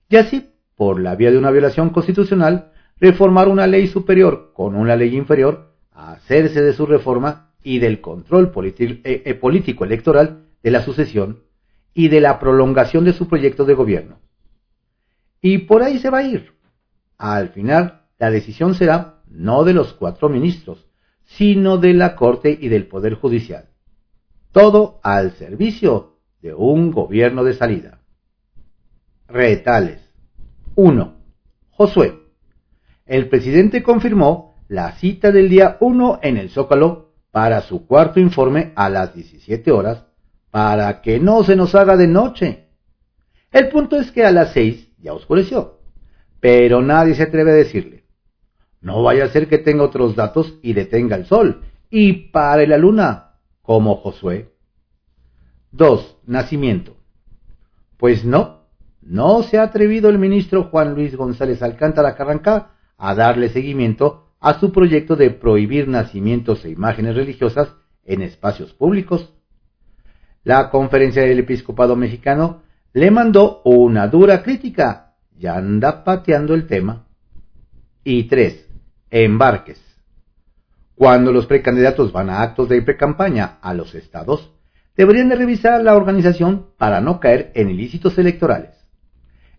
Y 0.10 0.18
así 0.18 0.52
por 0.76 1.00
la 1.00 1.16
vía 1.16 1.32
de 1.32 1.40
una 1.40 1.50
violación 1.50 1.90
constitucional, 1.90 2.72
reformar 2.98 3.48
una 3.48 3.66
ley 3.66 3.88
superior 3.88 4.52
con 4.54 4.76
una 4.76 4.96
ley 4.96 5.16
inferior, 5.16 5.74
hacerse 5.92 6.62
de 6.62 6.74
su 6.74 6.86
reforma 6.86 7.45
y 7.66 7.80
del 7.80 8.00
control 8.00 8.54
eh, 8.56 9.02
eh, 9.04 9.34
político 9.34 9.84
electoral 9.84 10.46
de 10.62 10.72
la 10.72 10.84
sucesión 10.84 11.42
y 11.96 12.10
de 12.10 12.22
la 12.22 12.40
prolongación 12.40 13.04
de 13.04 13.14
su 13.14 13.28
proyecto 13.28 13.66
de 13.66 13.74
gobierno. 13.74 14.20
Y 15.42 15.58
por 15.60 15.82
ahí 15.82 15.98
se 15.98 16.12
va 16.12 16.20
a 16.20 16.24
ir. 16.24 16.54
Al 17.18 17.50
final, 17.50 18.04
la 18.20 18.30
decisión 18.30 18.76
será 18.76 19.24
no 19.28 19.64
de 19.64 19.74
los 19.74 19.94
cuatro 19.94 20.30
ministros, 20.30 20.86
sino 21.24 21.78
de 21.78 21.96
la 21.96 22.16
Corte 22.16 22.56
y 22.60 22.70
del 22.70 22.88
Poder 22.88 23.16
Judicial. 23.16 23.70
Todo 24.52 25.00
al 25.02 25.32
servicio 25.32 26.20
de 26.42 26.54
un 26.54 26.92
gobierno 26.92 27.44
de 27.44 27.56
salida. 27.56 28.02
Retales. 29.28 30.02
1. 30.76 31.16
Josué. 31.72 32.20
El 33.08 33.28
presidente 33.28 33.82
confirmó 33.82 34.56
la 34.68 34.92
cita 34.94 35.32
del 35.32 35.50
día 35.50 35.78
1 35.80 36.20
en 36.22 36.38
el 36.38 36.50
Zócalo 36.50 37.05
para 37.36 37.64
su 37.64 37.86
cuarto 37.86 38.22
informe 38.22 38.72
a 38.78 38.88
las 38.88 39.14
17 39.14 39.70
horas 39.70 40.06
para 40.52 41.02
que 41.02 41.20
no 41.20 41.44
se 41.44 41.58
nos 41.58 41.76
haga 41.76 41.98
de 41.98 42.08
noche. 42.08 42.70
El 43.52 43.68
punto 43.68 44.00
es 44.00 44.10
que 44.14 44.24
a 44.26 44.32
las 44.32 44.54
6 44.54 44.94
ya 45.00 45.12
oscureció, 45.12 45.82
pero 46.40 46.82
nadie 46.82 47.14
se 47.14 47.24
atreve 47.24 47.52
a 47.52 47.56
decirle. 47.56 48.06
No 48.80 49.04
vaya 49.04 49.26
a 49.26 49.28
ser 49.28 49.50
que 49.50 49.58
tenga 49.58 49.84
otros 49.84 50.16
datos 50.16 50.58
y 50.62 50.72
detenga 50.72 51.18
el 51.18 51.26
sol 51.26 51.64
y 51.90 52.30
pare 52.30 52.68
la 52.68 52.78
luna, 52.78 53.34
como 53.62 53.98
Josué. 53.98 54.54
2. 55.72 56.20
Nacimiento. 56.28 56.96
Pues 57.98 58.24
no, 58.24 58.62
no 59.02 59.44
se 59.44 59.58
ha 59.58 59.64
atrevido 59.64 60.08
el 60.08 60.20
ministro 60.20 60.70
Juan 60.72 60.96
Luis 60.96 61.18
González 61.18 61.62
Alcántara 61.62 62.16
Carrancá 62.16 62.76
a 62.98 63.14
darle 63.14 63.50
seguimiento 63.50 64.25
a 64.46 64.60
su 64.60 64.72
proyecto 64.72 65.16
de 65.16 65.32
prohibir 65.32 65.88
nacimientos 65.88 66.64
e 66.66 66.70
imágenes 66.70 67.16
religiosas 67.16 67.74
en 68.04 68.22
espacios 68.22 68.76
públicos. 68.76 69.34
La 70.44 70.70
conferencia 70.70 71.24
del 71.24 71.40
episcopado 71.40 71.96
mexicano 71.96 72.62
le 72.94 73.10
mandó 73.10 73.64
una 73.66 74.08
dura 74.08 74.44
crítica 74.44 75.16
y 75.36 75.48
anda 75.48 76.04
pateando 76.04 76.54
el 76.54 76.68
tema. 76.68 77.08
Y 78.04 78.26
tres, 78.26 78.70
embarques. 79.10 79.82
Cuando 80.94 81.32
los 81.32 81.48
precandidatos 81.48 82.12
van 82.12 82.30
a 82.30 82.44
actos 82.44 82.70
de 82.70 82.84
precampaña 82.84 83.58
a 83.64 83.74
los 83.74 83.96
estados, 83.96 84.52
deberían 84.96 85.30
de 85.30 85.38
revisar 85.38 85.82
la 85.82 85.96
organización 85.96 86.68
para 86.78 87.02
no 87.02 87.20
caer 87.20 87.52
en 87.56 87.72
ilícitos 87.72 88.16
electorales. 88.20 88.76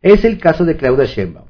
Es 0.00 0.24
el 0.24 0.38
caso 0.38 0.64
de 0.64 0.76
Claudia 0.76 1.06
Sheinbaum, 1.06 1.48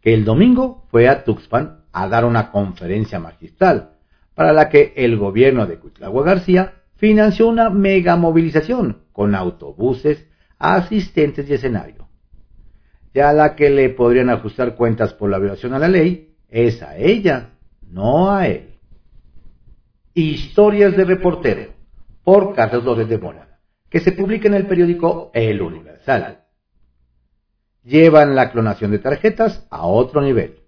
que 0.00 0.14
el 0.14 0.24
domingo 0.24 0.86
fue 0.92 1.08
a 1.08 1.24
Tuxpan 1.24 1.85
a 1.96 2.08
dar 2.08 2.24
una 2.24 2.50
conferencia 2.50 3.18
magistral, 3.18 3.92
para 4.34 4.52
la 4.52 4.68
que 4.68 4.92
el 4.96 5.16
gobierno 5.16 5.66
de 5.66 5.78
Cuitlagua 5.78 6.24
García 6.24 6.74
financió 6.96 7.48
una 7.48 7.70
mega 7.70 8.16
movilización 8.16 9.04
con 9.12 9.34
autobuses, 9.34 10.28
asistentes 10.58 11.48
y 11.48 11.54
escenario. 11.54 12.08
Ya 13.14 13.32
la 13.32 13.56
que 13.56 13.70
le 13.70 13.88
podrían 13.88 14.28
ajustar 14.28 14.74
cuentas 14.74 15.14
por 15.14 15.30
la 15.30 15.38
violación 15.38 15.72
a 15.72 15.78
la 15.78 15.88
ley 15.88 16.34
es 16.50 16.82
a 16.82 16.98
ella, 16.98 17.52
no 17.88 18.30
a 18.30 18.46
él. 18.46 18.74
Historias 20.12 20.96
de 20.96 21.04
reportero, 21.04 21.72
por 22.22 22.54
Carlos 22.54 22.84
López 22.84 23.08
de 23.08 23.16
Mora, 23.16 23.60
que 23.88 24.00
se 24.00 24.12
publica 24.12 24.48
en 24.48 24.54
el 24.54 24.66
periódico 24.66 25.30
El 25.32 25.62
Universal 25.62 26.46
llevan 27.86 28.34
la 28.34 28.50
clonación 28.50 28.90
de 28.90 28.98
tarjetas 28.98 29.66
a 29.70 29.86
otro 29.86 30.20
nivel. 30.20 30.65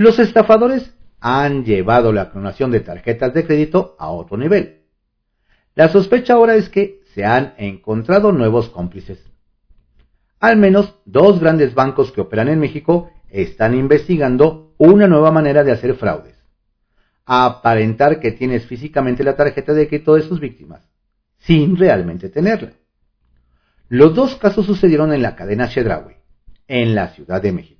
Los 0.00 0.18
estafadores 0.18 0.94
han 1.20 1.66
llevado 1.66 2.10
la 2.10 2.30
clonación 2.30 2.70
de 2.70 2.80
tarjetas 2.80 3.34
de 3.34 3.44
crédito 3.44 3.96
a 3.98 4.08
otro 4.08 4.38
nivel. 4.38 4.84
La 5.74 5.90
sospecha 5.90 6.32
ahora 6.32 6.54
es 6.54 6.70
que 6.70 7.02
se 7.12 7.26
han 7.26 7.52
encontrado 7.58 8.32
nuevos 8.32 8.70
cómplices. 8.70 9.22
Al 10.38 10.56
menos 10.56 10.94
dos 11.04 11.38
grandes 11.38 11.74
bancos 11.74 12.12
que 12.12 12.22
operan 12.22 12.48
en 12.48 12.60
México 12.60 13.10
están 13.28 13.74
investigando 13.74 14.72
una 14.78 15.06
nueva 15.06 15.32
manera 15.32 15.64
de 15.64 15.72
hacer 15.72 15.94
fraudes. 15.96 16.42
Aparentar 17.26 18.20
que 18.20 18.32
tienes 18.32 18.64
físicamente 18.64 19.22
la 19.22 19.36
tarjeta 19.36 19.74
de 19.74 19.86
crédito 19.86 20.14
de 20.14 20.22
sus 20.22 20.40
víctimas, 20.40 20.88
sin 21.40 21.76
realmente 21.76 22.30
tenerla. 22.30 22.72
Los 23.90 24.14
dos 24.14 24.36
casos 24.36 24.64
sucedieron 24.64 25.12
en 25.12 25.20
la 25.20 25.36
cadena 25.36 25.68
Chedraui, 25.68 26.14
en 26.68 26.94
la 26.94 27.08
Ciudad 27.08 27.42
de 27.42 27.52
México. 27.52 27.79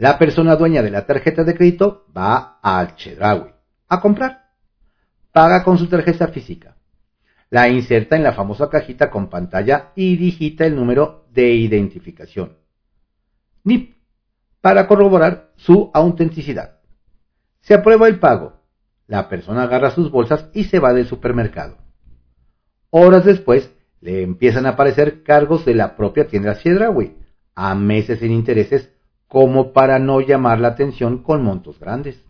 La 0.00 0.18
persona 0.18 0.56
dueña 0.56 0.82
de 0.82 0.90
la 0.90 1.04
tarjeta 1.04 1.44
de 1.44 1.54
crédito 1.54 2.06
va 2.16 2.58
al 2.62 2.96
Chedraui 2.96 3.50
a 3.86 4.00
comprar. 4.00 4.46
Paga 5.30 5.62
con 5.62 5.76
su 5.76 5.88
tarjeta 5.88 6.28
física. 6.28 6.74
La 7.50 7.68
inserta 7.68 8.16
en 8.16 8.22
la 8.22 8.32
famosa 8.32 8.70
cajita 8.70 9.10
con 9.10 9.28
pantalla 9.28 9.92
y 9.94 10.16
digita 10.16 10.64
el 10.64 10.74
número 10.74 11.26
de 11.34 11.50
identificación. 11.52 12.56
NIP 13.62 13.94
para 14.62 14.86
corroborar 14.86 15.50
su 15.56 15.90
autenticidad. 15.92 16.78
Se 17.60 17.74
aprueba 17.74 18.08
el 18.08 18.18
pago. 18.18 18.54
La 19.06 19.28
persona 19.28 19.64
agarra 19.64 19.90
sus 19.90 20.10
bolsas 20.10 20.48
y 20.54 20.64
se 20.64 20.78
va 20.78 20.94
del 20.94 21.08
supermercado. 21.08 21.76
Horas 22.88 23.26
después, 23.26 23.70
le 24.00 24.22
empiezan 24.22 24.64
a 24.64 24.70
aparecer 24.70 25.24
cargos 25.24 25.66
de 25.66 25.74
la 25.74 25.94
propia 25.94 26.26
tienda 26.26 26.58
Chedraui, 26.58 27.18
a 27.54 27.74
meses 27.74 28.20
sin 28.20 28.30
intereses 28.30 28.94
como 29.30 29.72
para 29.72 30.00
no 30.00 30.20
llamar 30.20 30.58
la 30.58 30.68
atención 30.68 31.18
con 31.22 31.44
montos 31.44 31.78
grandes. 31.78 32.20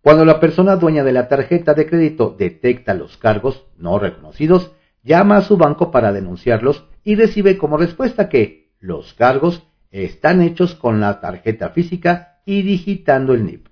Cuando 0.00 0.24
la 0.24 0.40
persona 0.40 0.76
dueña 0.76 1.04
de 1.04 1.12
la 1.12 1.28
tarjeta 1.28 1.74
de 1.74 1.86
crédito 1.86 2.34
detecta 2.38 2.94
los 2.94 3.18
cargos 3.18 3.66
no 3.76 3.98
reconocidos, 3.98 4.72
llama 5.02 5.36
a 5.36 5.42
su 5.42 5.58
banco 5.58 5.90
para 5.90 6.10
denunciarlos 6.10 6.86
y 7.04 7.16
recibe 7.16 7.58
como 7.58 7.76
respuesta 7.76 8.30
que 8.30 8.72
los 8.80 9.12
cargos 9.12 9.62
están 9.90 10.40
hechos 10.40 10.74
con 10.74 11.00
la 11.00 11.20
tarjeta 11.20 11.68
física 11.68 12.40
y 12.46 12.62
digitando 12.62 13.34
el 13.34 13.44
NIP, 13.44 13.68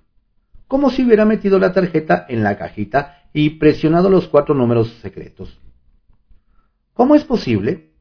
como 0.67 0.91
si 0.91 1.03
hubiera 1.03 1.25
metido 1.25 1.57
la 1.57 1.73
tarjeta 1.73 2.27
en 2.29 2.43
la 2.43 2.59
cajita 2.59 3.23
y 3.33 3.57
presionado 3.57 4.11
los 4.11 4.27
cuatro 4.27 4.53
números 4.53 4.89
secretos. 5.01 5.59
¿Cómo 6.93 7.15
es 7.15 7.23
posible? 7.23 7.92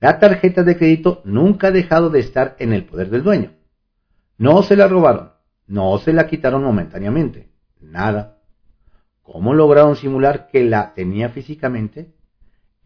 La 0.00 0.18
tarjeta 0.18 0.62
de 0.62 0.78
crédito 0.78 1.20
nunca 1.24 1.68
ha 1.68 1.72
dejado 1.72 2.08
de 2.08 2.20
estar 2.20 2.56
en 2.58 2.72
el 2.72 2.84
poder 2.84 3.10
del 3.10 3.22
dueño. 3.22 3.52
No 4.38 4.62
se 4.62 4.74
la 4.74 4.88
robaron, 4.88 5.32
no 5.66 5.98
se 5.98 6.14
la 6.14 6.26
quitaron 6.26 6.64
momentáneamente, 6.64 7.50
nada. 7.80 8.38
¿Cómo 9.22 9.52
lograron 9.52 9.96
simular 9.96 10.48
que 10.48 10.64
la 10.64 10.94
tenía 10.94 11.28
físicamente? 11.28 12.14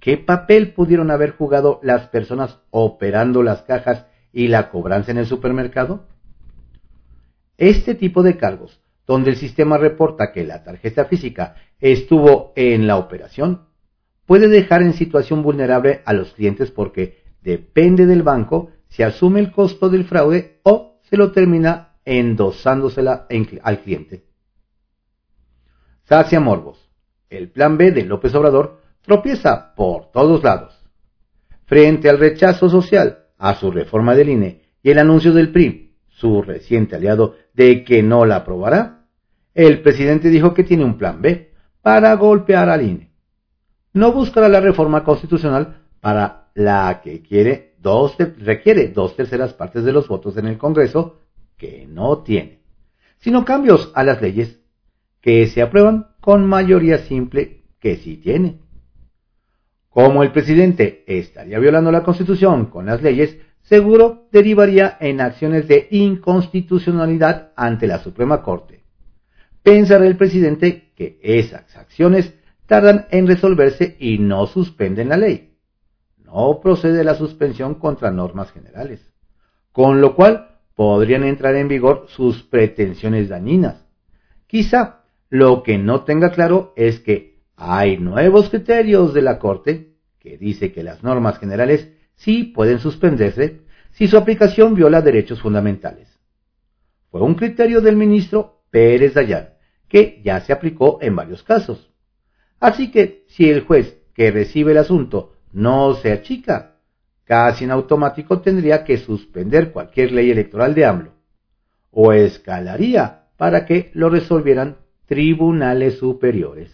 ¿Qué 0.00 0.18
papel 0.18 0.74
pudieron 0.74 1.12
haber 1.12 1.30
jugado 1.30 1.78
las 1.82 2.08
personas 2.08 2.58
operando 2.70 3.44
las 3.44 3.62
cajas 3.62 4.06
y 4.32 4.48
la 4.48 4.70
cobranza 4.70 5.12
en 5.12 5.18
el 5.18 5.26
supermercado? 5.26 6.08
Este 7.56 7.94
tipo 7.94 8.24
de 8.24 8.36
cargos, 8.36 8.80
donde 9.06 9.30
el 9.30 9.36
sistema 9.36 9.78
reporta 9.78 10.32
que 10.32 10.42
la 10.42 10.64
tarjeta 10.64 11.04
física 11.04 11.54
estuvo 11.78 12.52
en 12.56 12.88
la 12.88 12.96
operación, 12.96 13.68
puede 14.26 14.48
dejar 14.48 14.82
en 14.82 14.94
situación 14.94 15.42
vulnerable 15.42 16.02
a 16.04 16.12
los 16.12 16.32
clientes 16.32 16.70
porque 16.70 17.22
depende 17.42 18.06
del 18.06 18.22
banco 18.22 18.70
si 18.88 19.02
asume 19.02 19.40
el 19.40 19.52
costo 19.52 19.88
del 19.88 20.04
fraude 20.04 20.60
o 20.62 20.98
se 21.02 21.16
lo 21.16 21.32
termina 21.32 21.96
endosándosela 22.04 23.26
al 23.62 23.80
cliente. 23.80 24.24
Sacia 26.04 26.40
Morbos. 26.40 26.90
El 27.30 27.50
plan 27.50 27.76
B 27.76 27.90
de 27.90 28.04
López 28.04 28.34
Obrador 28.34 28.80
tropieza 29.02 29.74
por 29.74 30.12
todos 30.12 30.42
lados. 30.42 30.78
Frente 31.66 32.08
al 32.08 32.18
rechazo 32.18 32.68
social 32.68 33.24
a 33.38 33.54
su 33.54 33.70
reforma 33.70 34.14
del 34.14 34.28
INE 34.28 34.62
y 34.82 34.90
el 34.90 34.98
anuncio 34.98 35.32
del 35.32 35.50
PRI, 35.50 35.96
su 36.08 36.42
reciente 36.42 36.96
aliado, 36.96 37.34
de 37.54 37.84
que 37.84 38.02
no 38.02 38.26
la 38.26 38.36
aprobará, 38.36 39.06
el 39.54 39.82
presidente 39.82 40.28
dijo 40.28 40.52
que 40.54 40.64
tiene 40.64 40.84
un 40.84 40.98
plan 40.98 41.20
B 41.22 41.52
para 41.82 42.14
golpear 42.14 42.68
al 42.68 42.82
INE 42.82 43.13
no 43.94 44.12
buscará 44.12 44.48
la 44.48 44.60
reforma 44.60 45.02
constitucional 45.04 45.78
para 46.00 46.48
la 46.54 47.00
que 47.02 47.22
requiere 48.38 48.88
dos 48.88 49.16
terceras 49.16 49.54
partes 49.54 49.84
de 49.84 49.92
los 49.92 50.08
votos 50.08 50.36
en 50.36 50.46
el 50.46 50.58
Congreso, 50.58 51.20
que 51.56 51.86
no 51.88 52.18
tiene, 52.18 52.60
sino 53.18 53.44
cambios 53.44 53.90
a 53.94 54.04
las 54.04 54.20
leyes 54.20 54.60
que 55.20 55.46
se 55.46 55.62
aprueban 55.62 56.08
con 56.20 56.46
mayoría 56.46 56.98
simple 56.98 57.62
que 57.78 57.96
sí 57.96 58.16
tiene. 58.16 58.60
Como 59.88 60.22
el 60.22 60.32
presidente 60.32 61.04
estaría 61.06 61.58
violando 61.60 61.92
la 61.92 62.02
Constitución 62.02 62.66
con 62.66 62.86
las 62.86 63.00
leyes, 63.00 63.38
seguro 63.62 64.26
derivaría 64.32 64.96
en 65.00 65.20
acciones 65.20 65.68
de 65.68 65.86
inconstitucionalidad 65.92 67.52
ante 67.56 67.86
la 67.86 68.00
Suprema 68.00 68.42
Corte. 68.42 68.82
Pensará 69.62 70.06
el 70.06 70.16
presidente 70.16 70.92
que 70.96 71.18
esas 71.22 71.74
acciones 71.76 72.34
tardan 72.66 73.06
en 73.10 73.26
resolverse 73.26 73.96
y 73.98 74.18
no 74.18 74.46
suspenden 74.46 75.08
la 75.08 75.16
ley. 75.16 75.56
No 76.24 76.60
procede 76.60 77.04
la 77.04 77.14
suspensión 77.14 77.74
contra 77.76 78.10
normas 78.10 78.50
generales, 78.52 79.12
con 79.72 80.00
lo 80.00 80.14
cual 80.14 80.58
podrían 80.74 81.24
entrar 81.24 81.54
en 81.54 81.68
vigor 81.68 82.06
sus 82.08 82.42
pretensiones 82.42 83.28
dañinas. 83.28 83.86
Quizá 84.46 85.04
lo 85.28 85.62
que 85.62 85.78
no 85.78 86.04
tenga 86.04 86.30
claro 86.30 86.72
es 86.76 87.00
que 87.00 87.42
hay 87.56 87.98
nuevos 87.98 88.50
criterios 88.50 89.14
de 89.14 89.22
la 89.22 89.38
Corte 89.38 89.94
que 90.18 90.38
dice 90.38 90.72
que 90.72 90.82
las 90.82 91.02
normas 91.02 91.38
generales 91.38 91.90
sí 92.14 92.44
pueden 92.44 92.78
suspenderse 92.78 93.60
si 93.92 94.08
su 94.08 94.16
aplicación 94.16 94.74
viola 94.74 95.02
derechos 95.02 95.40
fundamentales. 95.40 96.08
Fue 97.10 97.20
un 97.20 97.34
criterio 97.34 97.80
del 97.80 97.96
ministro 97.96 98.64
Pérez 98.70 99.14
Dayán, 99.14 99.50
que 99.88 100.20
ya 100.24 100.40
se 100.40 100.52
aplicó 100.52 100.98
en 101.00 101.14
varios 101.14 101.44
casos. 101.44 101.93
Así 102.60 102.90
que 102.90 103.24
si 103.28 103.50
el 103.50 103.64
juez 103.64 103.98
que 104.14 104.30
recibe 104.30 104.72
el 104.72 104.78
asunto 104.78 105.32
no 105.52 105.94
se 105.94 106.12
achica, 106.12 106.76
casi 107.24 107.64
en 107.64 107.70
automático 107.70 108.40
tendría 108.40 108.84
que 108.84 108.98
suspender 108.98 109.72
cualquier 109.72 110.12
ley 110.12 110.30
electoral 110.30 110.74
de 110.74 110.84
AMLO, 110.84 111.12
o 111.90 112.12
escalaría 112.12 113.28
para 113.36 113.66
que 113.66 113.90
lo 113.94 114.10
resolvieran 114.10 114.78
tribunales 115.06 115.98
superiores. 115.98 116.72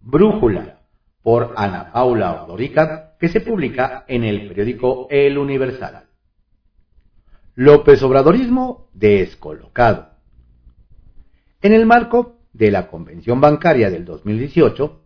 Brújula, 0.00 0.80
por 1.22 1.54
Ana 1.56 1.92
Paula 1.92 2.44
Odorica, 2.44 3.16
que 3.18 3.28
se 3.28 3.40
publica 3.40 4.04
en 4.08 4.24
el 4.24 4.48
periódico 4.48 5.06
El 5.10 5.36
Universal. 5.36 6.06
López 7.54 8.02
Obradorismo 8.02 8.88
descolocado. 8.94 10.10
En 11.60 11.74
el 11.74 11.84
marco 11.84 12.39
de 12.52 12.70
la 12.70 12.88
Convención 12.88 13.40
Bancaria 13.40 13.90
del 13.90 14.04
2018, 14.04 15.00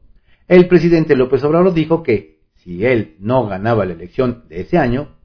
el 0.48 0.68
presidente 0.68 1.16
López 1.16 1.42
Obrador 1.44 1.72
dijo 1.72 2.02
que 2.02 2.40
si 2.56 2.84
él 2.84 3.16
no 3.18 3.46
ganaba 3.46 3.84
la 3.84 3.92
elección 3.92 4.44
de 4.48 4.62
ese 4.62 4.78
año, 4.78 5.16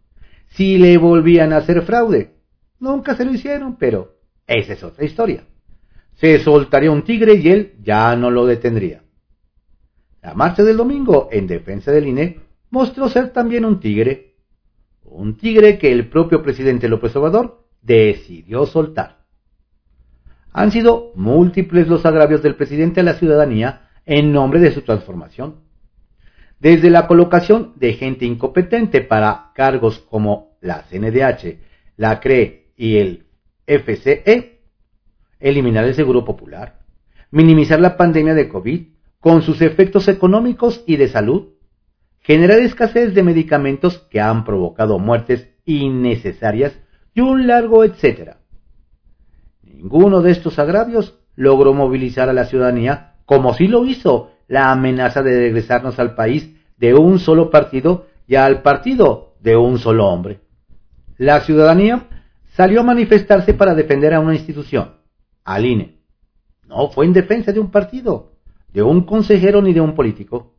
si 0.49 0.77
le 0.77 0.97
volvían 0.97 1.53
a 1.53 1.58
hacer 1.58 1.82
fraude. 1.84 2.36
Nunca 2.79 3.15
se 3.15 3.25
lo 3.25 3.34
hicieron, 3.34 3.77
pero 3.77 4.15
esa 4.47 4.73
es 4.73 4.84
otra 4.84 5.05
historia. 5.05 5.43
Se 6.15 6.39
soltaría 6.39 6.91
un 6.91 7.03
tigre 7.03 7.36
y 7.36 7.49
él 7.49 7.75
ya 7.82 8.15
no 8.15 8.29
lo 8.29 8.45
detendría. 8.45 9.03
La 10.21 10.34
marcha 10.34 10.63
del 10.63 10.77
domingo 10.77 11.29
en 11.32 11.47
defensa 11.47 11.91
del 11.91 12.08
INE 12.08 12.39
mostró 12.69 13.10
ser 13.10 13.32
también 13.32 13.63
un 13.63 13.79
tigre, 13.79 14.36
un 15.03 15.38
tigre 15.38 15.77
que 15.77 15.91
el 15.91 16.10
propio 16.10 16.43
presidente 16.43 16.89
López 16.89 17.15
Obrador 17.15 17.65
decidió 17.82 18.65
soltar. 18.65 19.18
Han 20.51 20.71
sido 20.71 21.12
múltiples 21.15 21.88
los 21.88 22.05
agravios 22.05 22.41
del 22.41 22.55
presidente 22.55 23.01
a 23.01 23.03
la 23.03 23.13
ciudadanía 23.13 23.89
en 24.05 24.31
nombre 24.31 24.59
de 24.59 24.71
su 24.71 24.81
transformación. 24.81 25.57
Desde 26.59 26.89
la 26.89 27.07
colocación 27.07 27.73
de 27.75 27.93
gente 27.93 28.25
incompetente 28.25 29.01
para 29.01 29.51
cargos 29.55 29.99
como 29.99 30.57
la 30.62 30.83
CNDH, 30.89 31.57
la 31.95 32.19
CRE 32.19 32.71
y 32.75 32.97
el 32.97 33.27
FCE, 33.65 34.59
eliminar 35.39 35.85
el 35.85 35.93
Seguro 35.93 36.25
Popular, 36.25 36.79
minimizar 37.31 37.79
la 37.79 37.95
pandemia 37.95 38.33
de 38.33 38.49
COVID 38.49 38.88
con 39.19 39.41
sus 39.41 39.62
efectos 39.62 40.07
económicos 40.07 40.83
y 40.88 40.97
de 40.97 41.07
salud, 41.07 41.53
generar 42.19 42.59
escasez 42.59 43.13
de 43.13 43.23
medicamentos 43.23 43.99
que 44.09 44.19
han 44.19 44.43
provocado 44.43 44.99
muertes 44.99 45.49
innecesarias 45.65 46.77
y 47.13 47.21
un 47.21 47.47
largo 47.47 47.83
etcétera. 47.83 48.38
Ninguno 49.80 50.22
de 50.22 50.32
estos 50.32 50.60
agravios 50.60 51.18
logró 51.38 51.74
movilizar 51.74 52.28
a 52.28 52.34
la 52.34 52.44
ciudadanía 52.44 53.15
como 53.24 53.54
sí 53.54 53.65
lo 53.65 53.86
hizo 53.86 54.32
la 54.50 54.74
amenaza 54.74 55.24
de 55.24 55.39
regresarnos 55.39 55.98
al 56.00 56.15
país 56.15 56.54
de 56.78 56.94
un 56.96 57.18
solo 57.18 57.50
partido 57.50 58.08
y 58.28 58.36
al 58.36 58.62
partido 58.62 59.36
de 59.39 59.56
un 59.56 59.80
solo 59.80 60.08
hombre. 60.08 60.42
La 61.18 61.39
ciudadanía 61.39 62.10
salió 62.56 62.82
a 62.82 62.84
manifestarse 62.84 63.54
para 63.54 63.74
defender 63.74 64.13
a 64.13 64.20
una 64.20 64.36
institución, 64.36 64.96
al 65.46 65.65
INE. 65.65 66.02
No 66.68 66.89
fue 66.89 67.06
en 67.06 67.13
defensa 67.13 67.54
de 67.54 67.62
un 67.62 67.72
partido, 67.72 68.34
de 68.74 68.82
un 68.82 69.06
consejero 69.06 69.62
ni 69.62 69.72
de 69.72 69.80
un 69.80 69.96
político. 69.96 70.56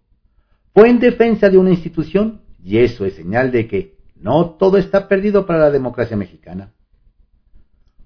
Fue 0.73 0.89
en 0.89 0.99
defensa 0.99 1.51
de 1.51 1.59
una 1.59 1.71
institución 1.71 2.41
y 2.65 2.79
eso 2.79 3.05
es 3.05 3.17
señal 3.17 3.51
de 3.51 3.69
que 3.69 3.99
no 4.17 4.53
todo 4.53 4.79
está 4.79 5.09
perdido 5.09 5.45
para 5.45 5.59
la 5.59 5.71
democracia 5.71 6.17
mexicana. 6.17 6.73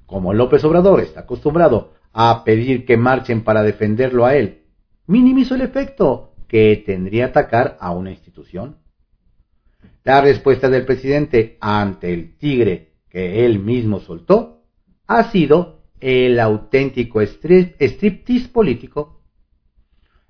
Como 0.06 0.34
López 0.34 0.64
Obrador 0.64 1.00
está 1.00 1.20
acostumbrado 1.20 1.94
a 2.12 2.44
pedir 2.44 2.84
que 2.84 2.96
marchen 2.96 3.42
para 3.42 3.62
defenderlo 3.62 4.24
a 4.24 4.36
él, 4.36 4.62
minimizó 5.06 5.54
el 5.54 5.62
efecto 5.62 6.34
que 6.48 6.82
tendría 6.84 7.26
atacar 7.26 7.76
a 7.80 7.90
una 7.90 8.10
institución. 8.10 8.78
La 10.04 10.20
respuesta 10.20 10.68
del 10.68 10.84
presidente 10.84 11.56
ante 11.60 12.12
el 12.12 12.36
tigre 12.36 12.94
que 13.08 13.46
él 13.46 13.58
mismo 13.58 14.00
soltó, 14.00 14.64
ha 15.06 15.30
sido 15.30 15.84
el 16.00 16.40
auténtico 16.40 17.22
striptease 17.22 18.48
político. 18.48 19.22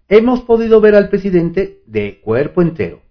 Hemos 0.09 0.43
podido 0.43 0.81
ver 0.81 0.95
al 0.95 1.09
presidente 1.09 1.83
de 1.87 2.21
cuerpo 2.21 2.63
entero 2.63 3.03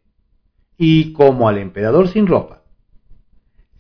y 0.78 1.12
como 1.14 1.50
al 1.50 1.58
emperador 1.58 2.08
sin 2.08 2.28
ropa. 2.28 2.64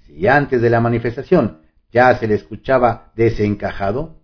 Si 0.01 0.27
antes 0.27 0.61
de 0.61 0.69
la 0.69 0.81
manifestación 0.81 1.62
ya 1.93 2.17
se 2.17 2.27
le 2.27 2.33
escuchaba 2.33 3.11
desencajado, 3.15 4.17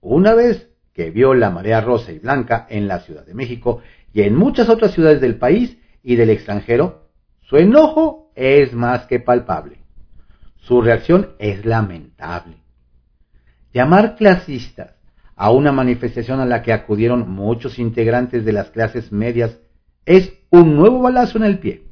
una 0.00 0.34
vez 0.34 0.68
que 0.92 1.10
vio 1.10 1.34
la 1.34 1.50
marea 1.50 1.80
rosa 1.80 2.10
y 2.10 2.18
blanca 2.18 2.66
en 2.68 2.88
la 2.88 3.00
Ciudad 3.00 3.24
de 3.24 3.34
México 3.34 3.80
y 4.12 4.22
en 4.22 4.34
muchas 4.34 4.68
otras 4.68 4.92
ciudades 4.92 5.20
del 5.20 5.36
país 5.36 5.78
y 6.02 6.16
del 6.16 6.30
extranjero, 6.30 7.08
su 7.42 7.56
enojo 7.58 8.32
es 8.34 8.72
más 8.72 9.06
que 9.06 9.20
palpable. 9.20 9.78
Su 10.56 10.82
reacción 10.82 11.34
es 11.38 11.64
lamentable. 11.64 12.56
Llamar 13.72 14.16
clasistas 14.16 14.96
a 15.36 15.50
una 15.50 15.70
manifestación 15.70 16.40
a 16.40 16.46
la 16.46 16.62
que 16.62 16.72
acudieron 16.72 17.30
muchos 17.30 17.78
integrantes 17.78 18.44
de 18.44 18.52
las 18.52 18.70
clases 18.70 19.12
medias 19.12 19.58
es 20.06 20.32
un 20.50 20.74
nuevo 20.74 21.00
balazo 21.00 21.38
en 21.38 21.44
el 21.44 21.58
pie. 21.58 21.84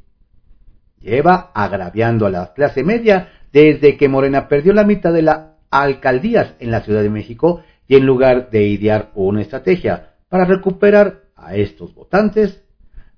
Lleva 0.99 1.53
agraviando 1.55 2.27
a 2.27 2.31
la 2.31 2.53
clase 2.55 2.83
media 2.83 3.29
desde 3.55 3.97
que 3.97 4.09
Morena 4.09 4.49
perdió 4.49 4.73
la 4.73 4.83
mitad 4.83 5.13
de 5.13 5.23
las 5.23 5.53
alcaldías 5.71 6.55
en 6.59 6.73
la 6.73 6.81
Ciudad 6.81 7.03
de 7.03 7.09
México 7.09 7.63
y 7.87 7.95
en 7.95 8.05
lugar 8.05 8.51
de 8.51 8.65
idear 8.65 9.13
una 9.15 9.43
estrategia 9.43 10.17
para 10.29 10.45
recuperar 10.45 11.27
a 11.37 11.55
estos 11.55 11.95
votantes, 11.95 12.65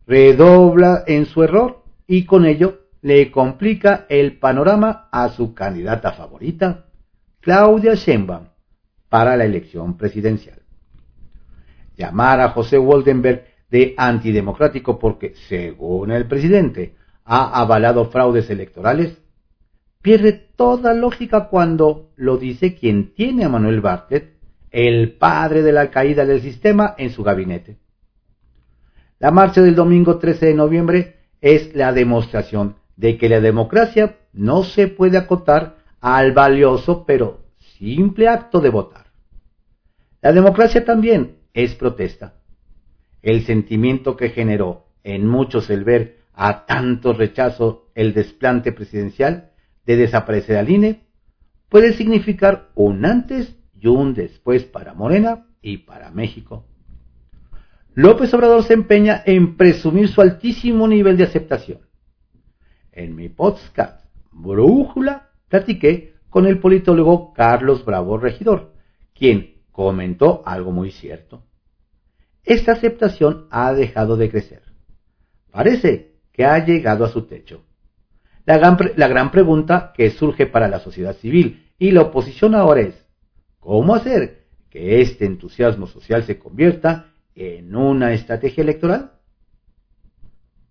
redobla 0.06 1.04
en 1.06 1.24
su 1.24 1.42
error 1.42 1.84
y 2.06 2.26
con 2.26 2.44
ello 2.44 2.82
le 3.00 3.30
complica 3.30 4.04
el 4.10 4.38
panorama 4.38 5.08
a 5.10 5.30
su 5.30 5.54
candidata 5.54 6.12
favorita, 6.12 6.84
Claudia 7.40 7.94
Sheinbaum, 7.94 8.48
para 9.08 9.38
la 9.38 9.46
elección 9.46 9.96
presidencial. 9.96 10.60
Llamar 11.96 12.40
a 12.40 12.50
José 12.50 12.76
Woldenberg 12.76 13.46
de 13.70 13.94
antidemocrático 13.96 14.98
porque, 14.98 15.32
según 15.48 16.10
el 16.10 16.26
presidente, 16.26 16.94
ha 17.24 17.58
avalado 17.58 18.10
fraudes 18.10 18.50
electorales, 18.50 19.16
pierde 20.06 20.32
toda 20.32 20.94
lógica 20.94 21.48
cuando 21.48 22.12
lo 22.14 22.36
dice 22.36 22.76
quien 22.76 23.12
tiene 23.12 23.44
a 23.44 23.48
Manuel 23.48 23.80
Bartlett 23.80 24.36
el 24.70 25.14
padre 25.14 25.62
de 25.62 25.72
la 25.72 25.90
caída 25.90 26.24
del 26.24 26.42
sistema 26.42 26.94
en 26.96 27.10
su 27.10 27.24
gabinete. 27.24 27.78
La 29.18 29.32
marcha 29.32 29.62
del 29.62 29.74
domingo 29.74 30.18
13 30.18 30.46
de 30.46 30.54
noviembre 30.54 31.16
es 31.40 31.74
la 31.74 31.92
demostración 31.92 32.76
de 32.94 33.18
que 33.18 33.28
la 33.28 33.40
democracia 33.40 34.18
no 34.32 34.62
se 34.62 34.86
puede 34.86 35.18
acotar 35.18 35.78
al 36.00 36.30
valioso 36.30 37.04
pero 37.04 37.40
simple 37.76 38.28
acto 38.28 38.60
de 38.60 38.70
votar. 38.70 39.06
La 40.22 40.32
democracia 40.32 40.84
también 40.84 41.38
es 41.52 41.74
protesta. 41.74 42.34
El 43.22 43.44
sentimiento 43.44 44.16
que 44.16 44.28
generó 44.28 44.84
en 45.02 45.26
muchos 45.26 45.68
el 45.68 45.82
ver 45.82 46.18
a 46.32 46.64
tanto 46.64 47.12
rechazo 47.12 47.88
el 47.96 48.14
desplante 48.14 48.70
presidencial 48.70 49.50
de 49.86 49.96
desaparecer 49.96 50.56
al 50.56 50.68
INE 50.68 51.06
puede 51.68 51.94
significar 51.94 52.70
un 52.74 53.04
antes 53.06 53.56
y 53.78 53.86
un 53.86 54.14
después 54.14 54.64
para 54.64 54.94
Morena 54.94 55.46
y 55.62 55.78
para 55.78 56.10
México. 56.10 56.66
López 57.94 58.32
Obrador 58.34 58.62
se 58.64 58.74
empeña 58.74 59.22
en 59.24 59.56
presumir 59.56 60.08
su 60.08 60.20
altísimo 60.20 60.86
nivel 60.86 61.16
de 61.16 61.24
aceptación. 61.24 61.80
En 62.92 63.14
mi 63.14 63.28
podcast 63.28 64.04
Brújula 64.32 65.30
platiqué 65.48 66.14
con 66.28 66.46
el 66.46 66.58
politólogo 66.58 67.32
Carlos 67.32 67.84
Bravo 67.84 68.18
Regidor, 68.18 68.74
quien 69.14 69.62
comentó 69.70 70.42
algo 70.44 70.72
muy 70.72 70.90
cierto. 70.90 71.44
Esta 72.44 72.72
aceptación 72.72 73.46
ha 73.50 73.72
dejado 73.72 74.16
de 74.16 74.30
crecer. 74.30 74.62
Parece 75.50 76.16
que 76.32 76.44
ha 76.44 76.64
llegado 76.64 77.04
a 77.04 77.08
su 77.08 77.22
techo. 77.22 77.65
La 78.46 78.56
gran, 78.56 78.78
la 78.96 79.08
gran 79.08 79.30
pregunta 79.30 79.92
que 79.94 80.10
surge 80.10 80.46
para 80.46 80.68
la 80.68 80.80
sociedad 80.80 81.16
civil 81.16 81.66
y 81.78 81.90
la 81.90 82.02
oposición 82.02 82.54
ahora 82.54 82.80
es, 82.80 83.06
¿Cómo 83.66 83.96
hacer 83.96 84.44
que 84.70 85.00
este 85.00 85.26
entusiasmo 85.26 85.88
social 85.88 86.22
se 86.22 86.38
convierta 86.38 87.06
en 87.34 87.74
una 87.74 88.12
estrategia 88.12 88.62
electoral? 88.62 89.10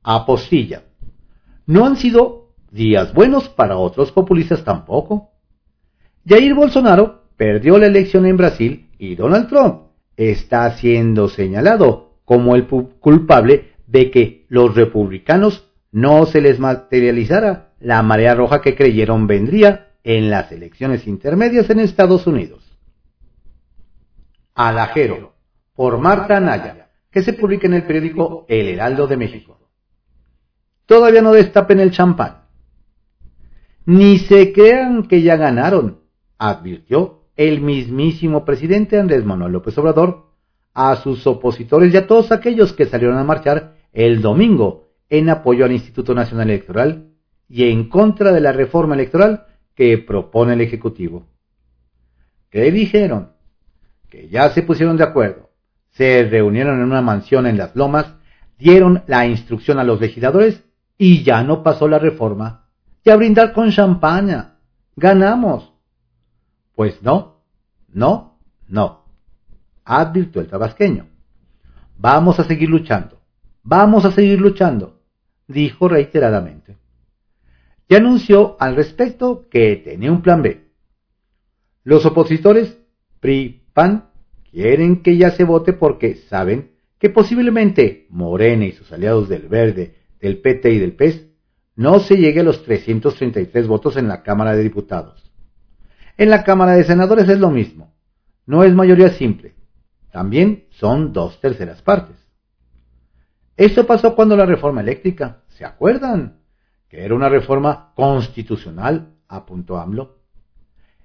Apostilla. 0.02 0.84
No 1.66 1.86
han 1.86 1.98
sido 1.98 2.54
días 2.72 3.14
buenos 3.14 3.50
para 3.50 3.76
otros 3.76 4.14
populistas 4.14 4.64
tampoco. 4.64 5.32
Jair 6.26 6.54
Bolsonaro 6.54 7.26
perdió 7.36 7.78
la 7.78 7.88
elección 7.88 8.26
en 8.26 8.38
Brasil 8.38 8.92
y 8.98 9.16
Donald 9.16 9.50
Trump 9.50 9.88
está 10.16 10.72
siendo 10.78 11.28
señalado 11.28 12.22
como 12.24 12.56
el 12.56 12.68
culpable 12.68 13.74
de 13.88 14.10
que 14.10 14.46
los 14.48 14.74
republicanos 14.74 15.65
no 15.96 16.26
se 16.26 16.42
les 16.42 16.60
materializara 16.60 17.72
la 17.80 18.04
marea 18.04 18.36
roja 18.36 18.62
que 18.62 18.76
creyeron 18.76 19.28
vendría 19.28 19.94
en 20.04 20.30
las 20.30 20.52
elecciones 20.52 21.08
intermedias 21.08 21.70
en 21.70 21.80
Estados 21.80 22.28
Unidos. 22.28 22.78
Alajero, 24.56 25.36
por 25.74 25.98
Marta 25.98 26.36
Anaya, 26.36 26.90
que 27.10 27.24
se 27.24 27.32
publica 27.32 27.68
en 27.68 27.76
el 27.76 27.84
periódico 27.84 28.46
El 28.50 28.68
Heraldo 28.68 29.08
de 29.08 29.16
México. 29.16 29.58
Todavía 30.86 31.22
no 31.22 31.32
destapen 31.32 31.80
el 31.80 31.92
champán. 31.92 32.42
Ni 33.86 34.20
se 34.20 34.52
crean 34.52 35.04
que 35.04 35.22
ya 35.22 35.38
ganaron, 35.38 36.02
advirtió 36.38 37.22
el 37.38 37.62
mismísimo 37.62 38.44
presidente 38.44 39.00
Andrés 39.00 39.24
Manuel 39.24 39.54
López 39.54 39.78
Obrador 39.78 40.26
a 40.74 40.98
sus 40.98 41.26
opositores 41.26 41.94
y 41.94 41.98
a 41.98 42.06
todos 42.06 42.34
aquellos 42.34 42.74
que 42.74 42.86
salieron 42.86 43.18
a 43.18 43.24
marchar 43.24 43.78
el 43.94 44.22
domingo 44.22 44.85
en 45.10 45.30
apoyo 45.30 45.66
al 45.66 45.72
Instituto 45.72 46.14
Nacional 46.14 46.50
Electoral 46.50 47.12
y 47.48 47.70
en 47.70 47.90
contra 47.90 48.32
de 48.32 48.42
la 48.42 48.52
reforma 48.52 48.96
electoral 48.96 49.46
que 49.76 49.98
propone 49.98 50.54
el 50.54 50.62
Ejecutivo. 50.62 51.28
¿Qué 52.50 52.72
dijeron? 52.72 53.36
ya 54.30 54.50
se 54.52 54.64
pusieron 54.64 54.96
de 54.96 55.04
acuerdo, 55.04 55.50
se 55.90 56.24
reunieron 56.24 56.80
en 56.80 56.86
una 56.86 57.02
mansión 57.02 57.48
en 57.48 57.58
las 57.58 57.76
lomas, 57.76 58.16
dieron 58.58 59.04
la 59.08 59.28
instrucción 59.28 59.78
a 59.78 59.84
los 59.84 60.00
legisladores 60.00 60.64
y 60.98 61.24
ya 61.24 61.44
no 61.44 61.64
pasó 61.64 61.88
la 61.88 62.00
reforma. 62.00 62.70
Y 63.04 63.10
a 63.10 63.18
brindar 63.18 63.54
con 63.54 63.70
champaña. 63.72 64.56
Ganamos. 64.96 65.74
Pues 66.74 67.02
no, 67.04 67.44
no, 67.90 68.40
no. 68.68 69.06
Advirtió 69.84 70.42
el 70.42 70.48
tabasqueño. 70.48 71.08
Vamos 71.98 72.40
a 72.40 72.46
seguir 72.46 72.70
luchando. 72.70 73.22
Vamos 73.64 74.06
a 74.06 74.12
seguir 74.12 74.40
luchando, 74.40 74.95
dijo 75.48 75.88
reiteradamente. 75.88 76.78
Y 77.88 77.96
anunció 77.96 78.58
al 78.60 78.76
respecto 78.76 79.48
que 79.50 79.76
tenía 79.78 80.12
un 80.12 80.22
plan 80.22 80.42
B. 80.42 80.66
Los 81.84 82.06
opositores, 82.06 82.80
PRI, 83.20 83.64
PAN 83.74 84.10
quieren 84.52 85.04
que 85.04 85.18
ya 85.18 85.32
se 85.32 85.44
vote 85.44 85.74
porque 85.74 86.16
saben 86.16 86.72
que 86.98 87.10
posiblemente 87.10 88.08
Morena 88.10 88.66
y 88.66 88.72
sus 88.72 88.92
aliados 88.92 89.30
del 89.30 89.48
Verde, 89.48 89.96
del 90.20 90.40
PT 90.40 90.72
y 90.72 90.80
del 90.80 90.94
PES 90.94 91.28
no 91.76 92.00
se 92.00 92.16
llegue 92.16 92.40
a 92.40 92.44
los 92.44 92.64
333 92.64 93.68
votos 93.68 93.98
en 93.98 94.08
la 94.08 94.24
Cámara 94.24 94.56
de 94.56 94.64
Diputados. 94.64 95.32
En 96.18 96.30
la 96.30 96.44
Cámara 96.44 96.72
de 96.72 96.86
Senadores 96.86 97.28
es 97.28 97.40
lo 97.40 97.52
mismo. 97.52 97.94
No 98.46 98.64
es 98.64 98.74
mayoría 98.74 99.10
simple. 99.10 99.56
También 100.12 100.66
son 100.72 101.12
dos 101.12 101.42
terceras 101.42 101.82
partes. 101.82 102.16
Esto 103.58 103.88
pasó 103.88 104.16
cuando 104.16 104.36
la 104.36 104.46
reforma 104.46 104.82
eléctrica, 104.82 105.44
¿se 105.50 105.66
acuerdan? 105.66 106.40
Que 106.90 107.04
era 107.06 107.16
una 107.16 107.30
reforma 107.30 107.94
constitucional, 107.96 109.14
apuntó 109.28 109.78
AMLO. 109.78 110.18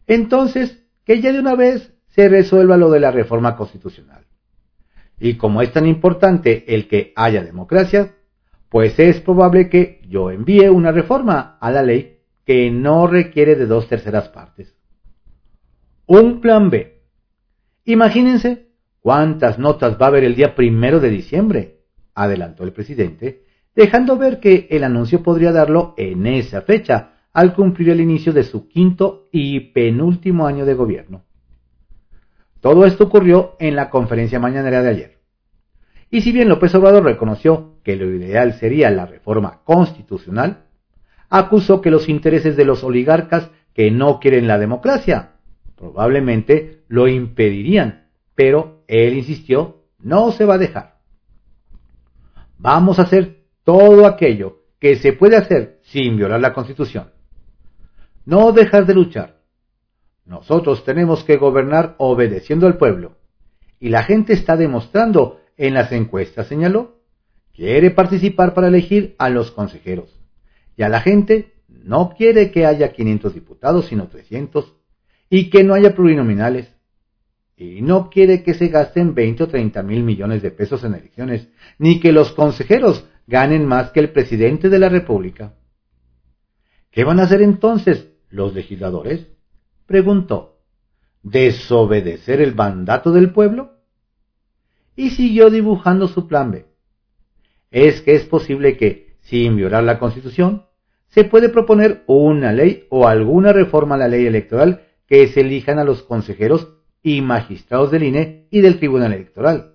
Entonces, 0.06 0.84
que 1.04 1.20
ya 1.20 1.32
de 1.32 1.40
una 1.40 1.54
vez 1.54 1.94
se 2.08 2.28
resuelva 2.28 2.76
lo 2.76 2.90
de 2.90 3.00
la 3.00 3.10
reforma 3.10 3.56
constitucional. 3.56 4.26
Y 5.18 5.36
como 5.36 5.62
es 5.62 5.72
tan 5.72 5.86
importante 5.86 6.74
el 6.74 6.88
que 6.88 7.12
haya 7.14 7.44
democracia, 7.44 8.16
pues 8.68 8.98
es 8.98 9.20
probable 9.20 9.68
que 9.68 10.00
yo 10.08 10.30
envíe 10.30 10.68
una 10.68 10.92
reforma 10.92 11.58
a 11.60 11.70
la 11.70 11.82
ley 11.82 12.20
que 12.44 12.70
no 12.70 13.06
requiere 13.06 13.54
de 13.54 13.66
dos 13.66 13.88
terceras 13.88 14.28
partes. 14.30 14.74
Un 16.06 16.40
plan 16.40 16.70
B. 16.70 17.02
Imagínense 17.84 18.70
cuántas 19.00 19.58
notas 19.58 20.00
va 20.00 20.06
a 20.06 20.08
haber 20.08 20.24
el 20.24 20.34
día 20.34 20.54
primero 20.54 21.00
de 21.00 21.10
diciembre, 21.10 21.79
adelantó 22.22 22.64
el 22.64 22.72
presidente, 22.72 23.44
dejando 23.74 24.16
ver 24.16 24.40
que 24.40 24.68
el 24.70 24.84
anuncio 24.84 25.22
podría 25.22 25.52
darlo 25.52 25.94
en 25.96 26.26
esa 26.26 26.62
fecha, 26.62 27.14
al 27.32 27.54
cumplir 27.54 27.90
el 27.90 28.00
inicio 28.00 28.32
de 28.32 28.42
su 28.42 28.68
quinto 28.68 29.28
y 29.30 29.60
penúltimo 29.72 30.46
año 30.46 30.64
de 30.64 30.74
gobierno. 30.74 31.24
Todo 32.60 32.84
esto 32.84 33.04
ocurrió 33.04 33.56
en 33.58 33.76
la 33.76 33.88
conferencia 33.88 34.40
mañanera 34.40 34.82
de 34.82 34.88
ayer. 34.88 35.18
Y 36.10 36.22
si 36.22 36.32
bien 36.32 36.48
López 36.48 36.74
Obrador 36.74 37.04
reconoció 37.04 37.76
que 37.84 37.96
lo 37.96 38.12
ideal 38.12 38.54
sería 38.54 38.90
la 38.90 39.06
reforma 39.06 39.60
constitucional, 39.64 40.64
acusó 41.28 41.80
que 41.80 41.92
los 41.92 42.08
intereses 42.08 42.56
de 42.56 42.64
los 42.64 42.82
oligarcas 42.82 43.50
que 43.72 43.90
no 43.90 44.18
quieren 44.18 44.48
la 44.48 44.58
democracia. 44.58 45.36
Probablemente 45.76 46.82
lo 46.88 47.06
impedirían, 47.06 48.08
pero 48.34 48.82
él 48.88 49.14
insistió, 49.14 49.84
no 50.00 50.32
se 50.32 50.44
va 50.44 50.54
a 50.54 50.58
dejar. 50.58 50.99
Vamos 52.62 52.98
a 52.98 53.02
hacer 53.02 53.44
todo 53.64 54.06
aquello 54.06 54.58
que 54.78 54.96
se 54.96 55.14
puede 55.14 55.36
hacer 55.36 55.78
sin 55.82 56.16
violar 56.16 56.40
la 56.40 56.52
Constitución. 56.52 57.10
No 58.26 58.52
dejar 58.52 58.84
de 58.84 58.94
luchar. 58.94 59.40
Nosotros 60.26 60.84
tenemos 60.84 61.24
que 61.24 61.38
gobernar 61.38 61.94
obedeciendo 61.96 62.66
al 62.66 62.76
pueblo. 62.76 63.16
Y 63.78 63.88
la 63.88 64.02
gente 64.02 64.34
está 64.34 64.58
demostrando 64.58 65.40
en 65.56 65.72
las 65.72 65.90
encuestas, 65.92 66.48
señaló, 66.48 66.98
quiere 67.54 67.90
participar 67.90 68.52
para 68.52 68.68
elegir 68.68 69.14
a 69.18 69.30
los 69.30 69.50
consejeros. 69.52 70.20
Y 70.76 70.82
a 70.82 70.90
la 70.90 71.00
gente 71.00 71.54
no 71.68 72.10
quiere 72.10 72.50
que 72.50 72.66
haya 72.66 72.92
500 72.92 73.34
diputados, 73.34 73.86
sino 73.86 74.08
300, 74.08 74.74
y 75.30 75.48
que 75.48 75.64
no 75.64 75.72
haya 75.72 75.94
plurinominales. 75.94 76.74
Y 77.60 77.82
no 77.82 78.08
quiere 78.08 78.42
que 78.42 78.54
se 78.54 78.68
gasten 78.68 79.14
20 79.14 79.42
o 79.42 79.48
30 79.48 79.82
mil 79.82 80.02
millones 80.02 80.40
de 80.40 80.50
pesos 80.50 80.82
en 80.82 80.94
elecciones, 80.94 81.46
ni 81.78 82.00
que 82.00 82.10
los 82.10 82.32
consejeros 82.32 83.04
ganen 83.26 83.66
más 83.66 83.90
que 83.90 84.00
el 84.00 84.12
presidente 84.12 84.70
de 84.70 84.78
la 84.78 84.88
República. 84.88 85.52
¿Qué 86.90 87.04
van 87.04 87.20
a 87.20 87.24
hacer 87.24 87.42
entonces 87.42 88.08
los 88.30 88.54
legisladores? 88.54 89.26
preguntó. 89.84 90.62
¿Desobedecer 91.22 92.40
el 92.40 92.54
mandato 92.54 93.12
del 93.12 93.30
pueblo? 93.30 93.74
Y 94.96 95.10
siguió 95.10 95.50
dibujando 95.50 96.08
su 96.08 96.26
plan 96.26 96.52
B. 96.52 96.64
Es 97.70 98.00
que 98.00 98.14
es 98.14 98.24
posible 98.24 98.78
que, 98.78 99.18
sin 99.20 99.56
violar 99.56 99.84
la 99.84 99.98
Constitución, 99.98 100.64
se 101.08 101.24
puede 101.24 101.50
proponer 101.50 102.04
una 102.06 102.54
ley 102.54 102.86
o 102.88 103.06
alguna 103.06 103.52
reforma 103.52 103.96
a 103.96 103.98
la 103.98 104.08
ley 104.08 104.24
electoral 104.24 104.86
que 105.06 105.28
se 105.28 105.42
elijan 105.42 105.78
a 105.78 105.84
los 105.84 106.02
consejeros 106.02 106.79
y 107.02 107.20
magistrados 107.20 107.90
del 107.90 108.04
INE 108.04 108.46
y 108.50 108.60
del 108.60 108.78
Tribunal 108.78 109.12
Electoral. 109.12 109.74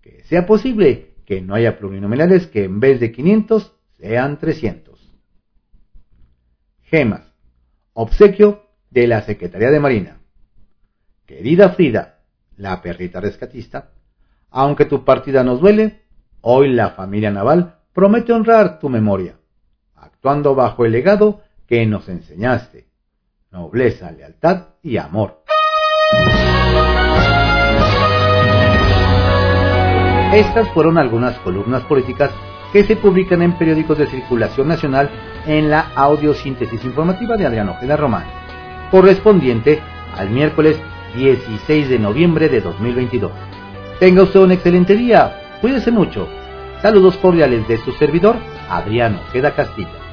Que 0.00 0.22
sea 0.24 0.46
posible 0.46 1.14
que 1.24 1.40
no 1.40 1.54
haya 1.54 1.78
plurinominales 1.78 2.46
que 2.46 2.64
en 2.64 2.80
vez 2.80 3.00
de 3.00 3.12
500 3.12 3.72
sean 3.98 4.38
300. 4.38 5.00
Gemas. 6.82 7.22
Obsequio 7.94 8.66
de 8.90 9.06
la 9.06 9.22
Secretaría 9.22 9.70
de 9.70 9.80
Marina. 9.80 10.20
Querida 11.26 11.70
Frida, 11.70 12.20
la 12.56 12.82
perrita 12.82 13.20
rescatista, 13.20 13.92
aunque 14.50 14.84
tu 14.84 15.04
partida 15.04 15.42
nos 15.42 15.60
duele, 15.60 16.02
hoy 16.42 16.72
la 16.72 16.90
familia 16.90 17.30
naval 17.30 17.78
promete 17.92 18.32
honrar 18.32 18.78
tu 18.78 18.88
memoria 18.88 19.36
actuando 20.24 20.54
bajo 20.54 20.86
el 20.86 20.92
legado 20.92 21.42
que 21.66 21.84
nos 21.84 22.08
enseñaste, 22.08 22.88
nobleza, 23.50 24.10
lealtad 24.10 24.68
y 24.82 24.96
amor. 24.96 25.43
Estas 30.34 30.68
fueron 30.70 30.98
algunas 30.98 31.38
columnas 31.38 31.84
políticas 31.84 32.32
que 32.72 32.82
se 32.82 32.96
publican 32.96 33.40
en 33.40 33.56
periódicos 33.56 33.98
de 33.98 34.08
circulación 34.08 34.66
nacional 34.66 35.08
en 35.46 35.70
la 35.70 35.92
audiosíntesis 35.94 36.84
informativa 36.84 37.36
de 37.36 37.46
Adriano 37.46 37.72
Ojeda 37.72 37.96
Román, 37.96 38.24
correspondiente 38.90 39.80
al 40.16 40.30
miércoles 40.30 40.76
16 41.14 41.88
de 41.88 41.98
noviembre 42.00 42.48
de 42.48 42.60
2022. 42.60 43.30
Tenga 44.00 44.24
usted 44.24 44.40
un 44.40 44.50
excelente 44.50 44.96
día, 44.96 45.58
cuídese 45.60 45.92
mucho. 45.92 46.28
Saludos 46.82 47.16
cordiales 47.18 47.68
de 47.68 47.78
su 47.78 47.92
servidor, 47.92 48.34
Adriano 48.68 49.20
Ojeda 49.28 49.54
Castillo. 49.54 50.03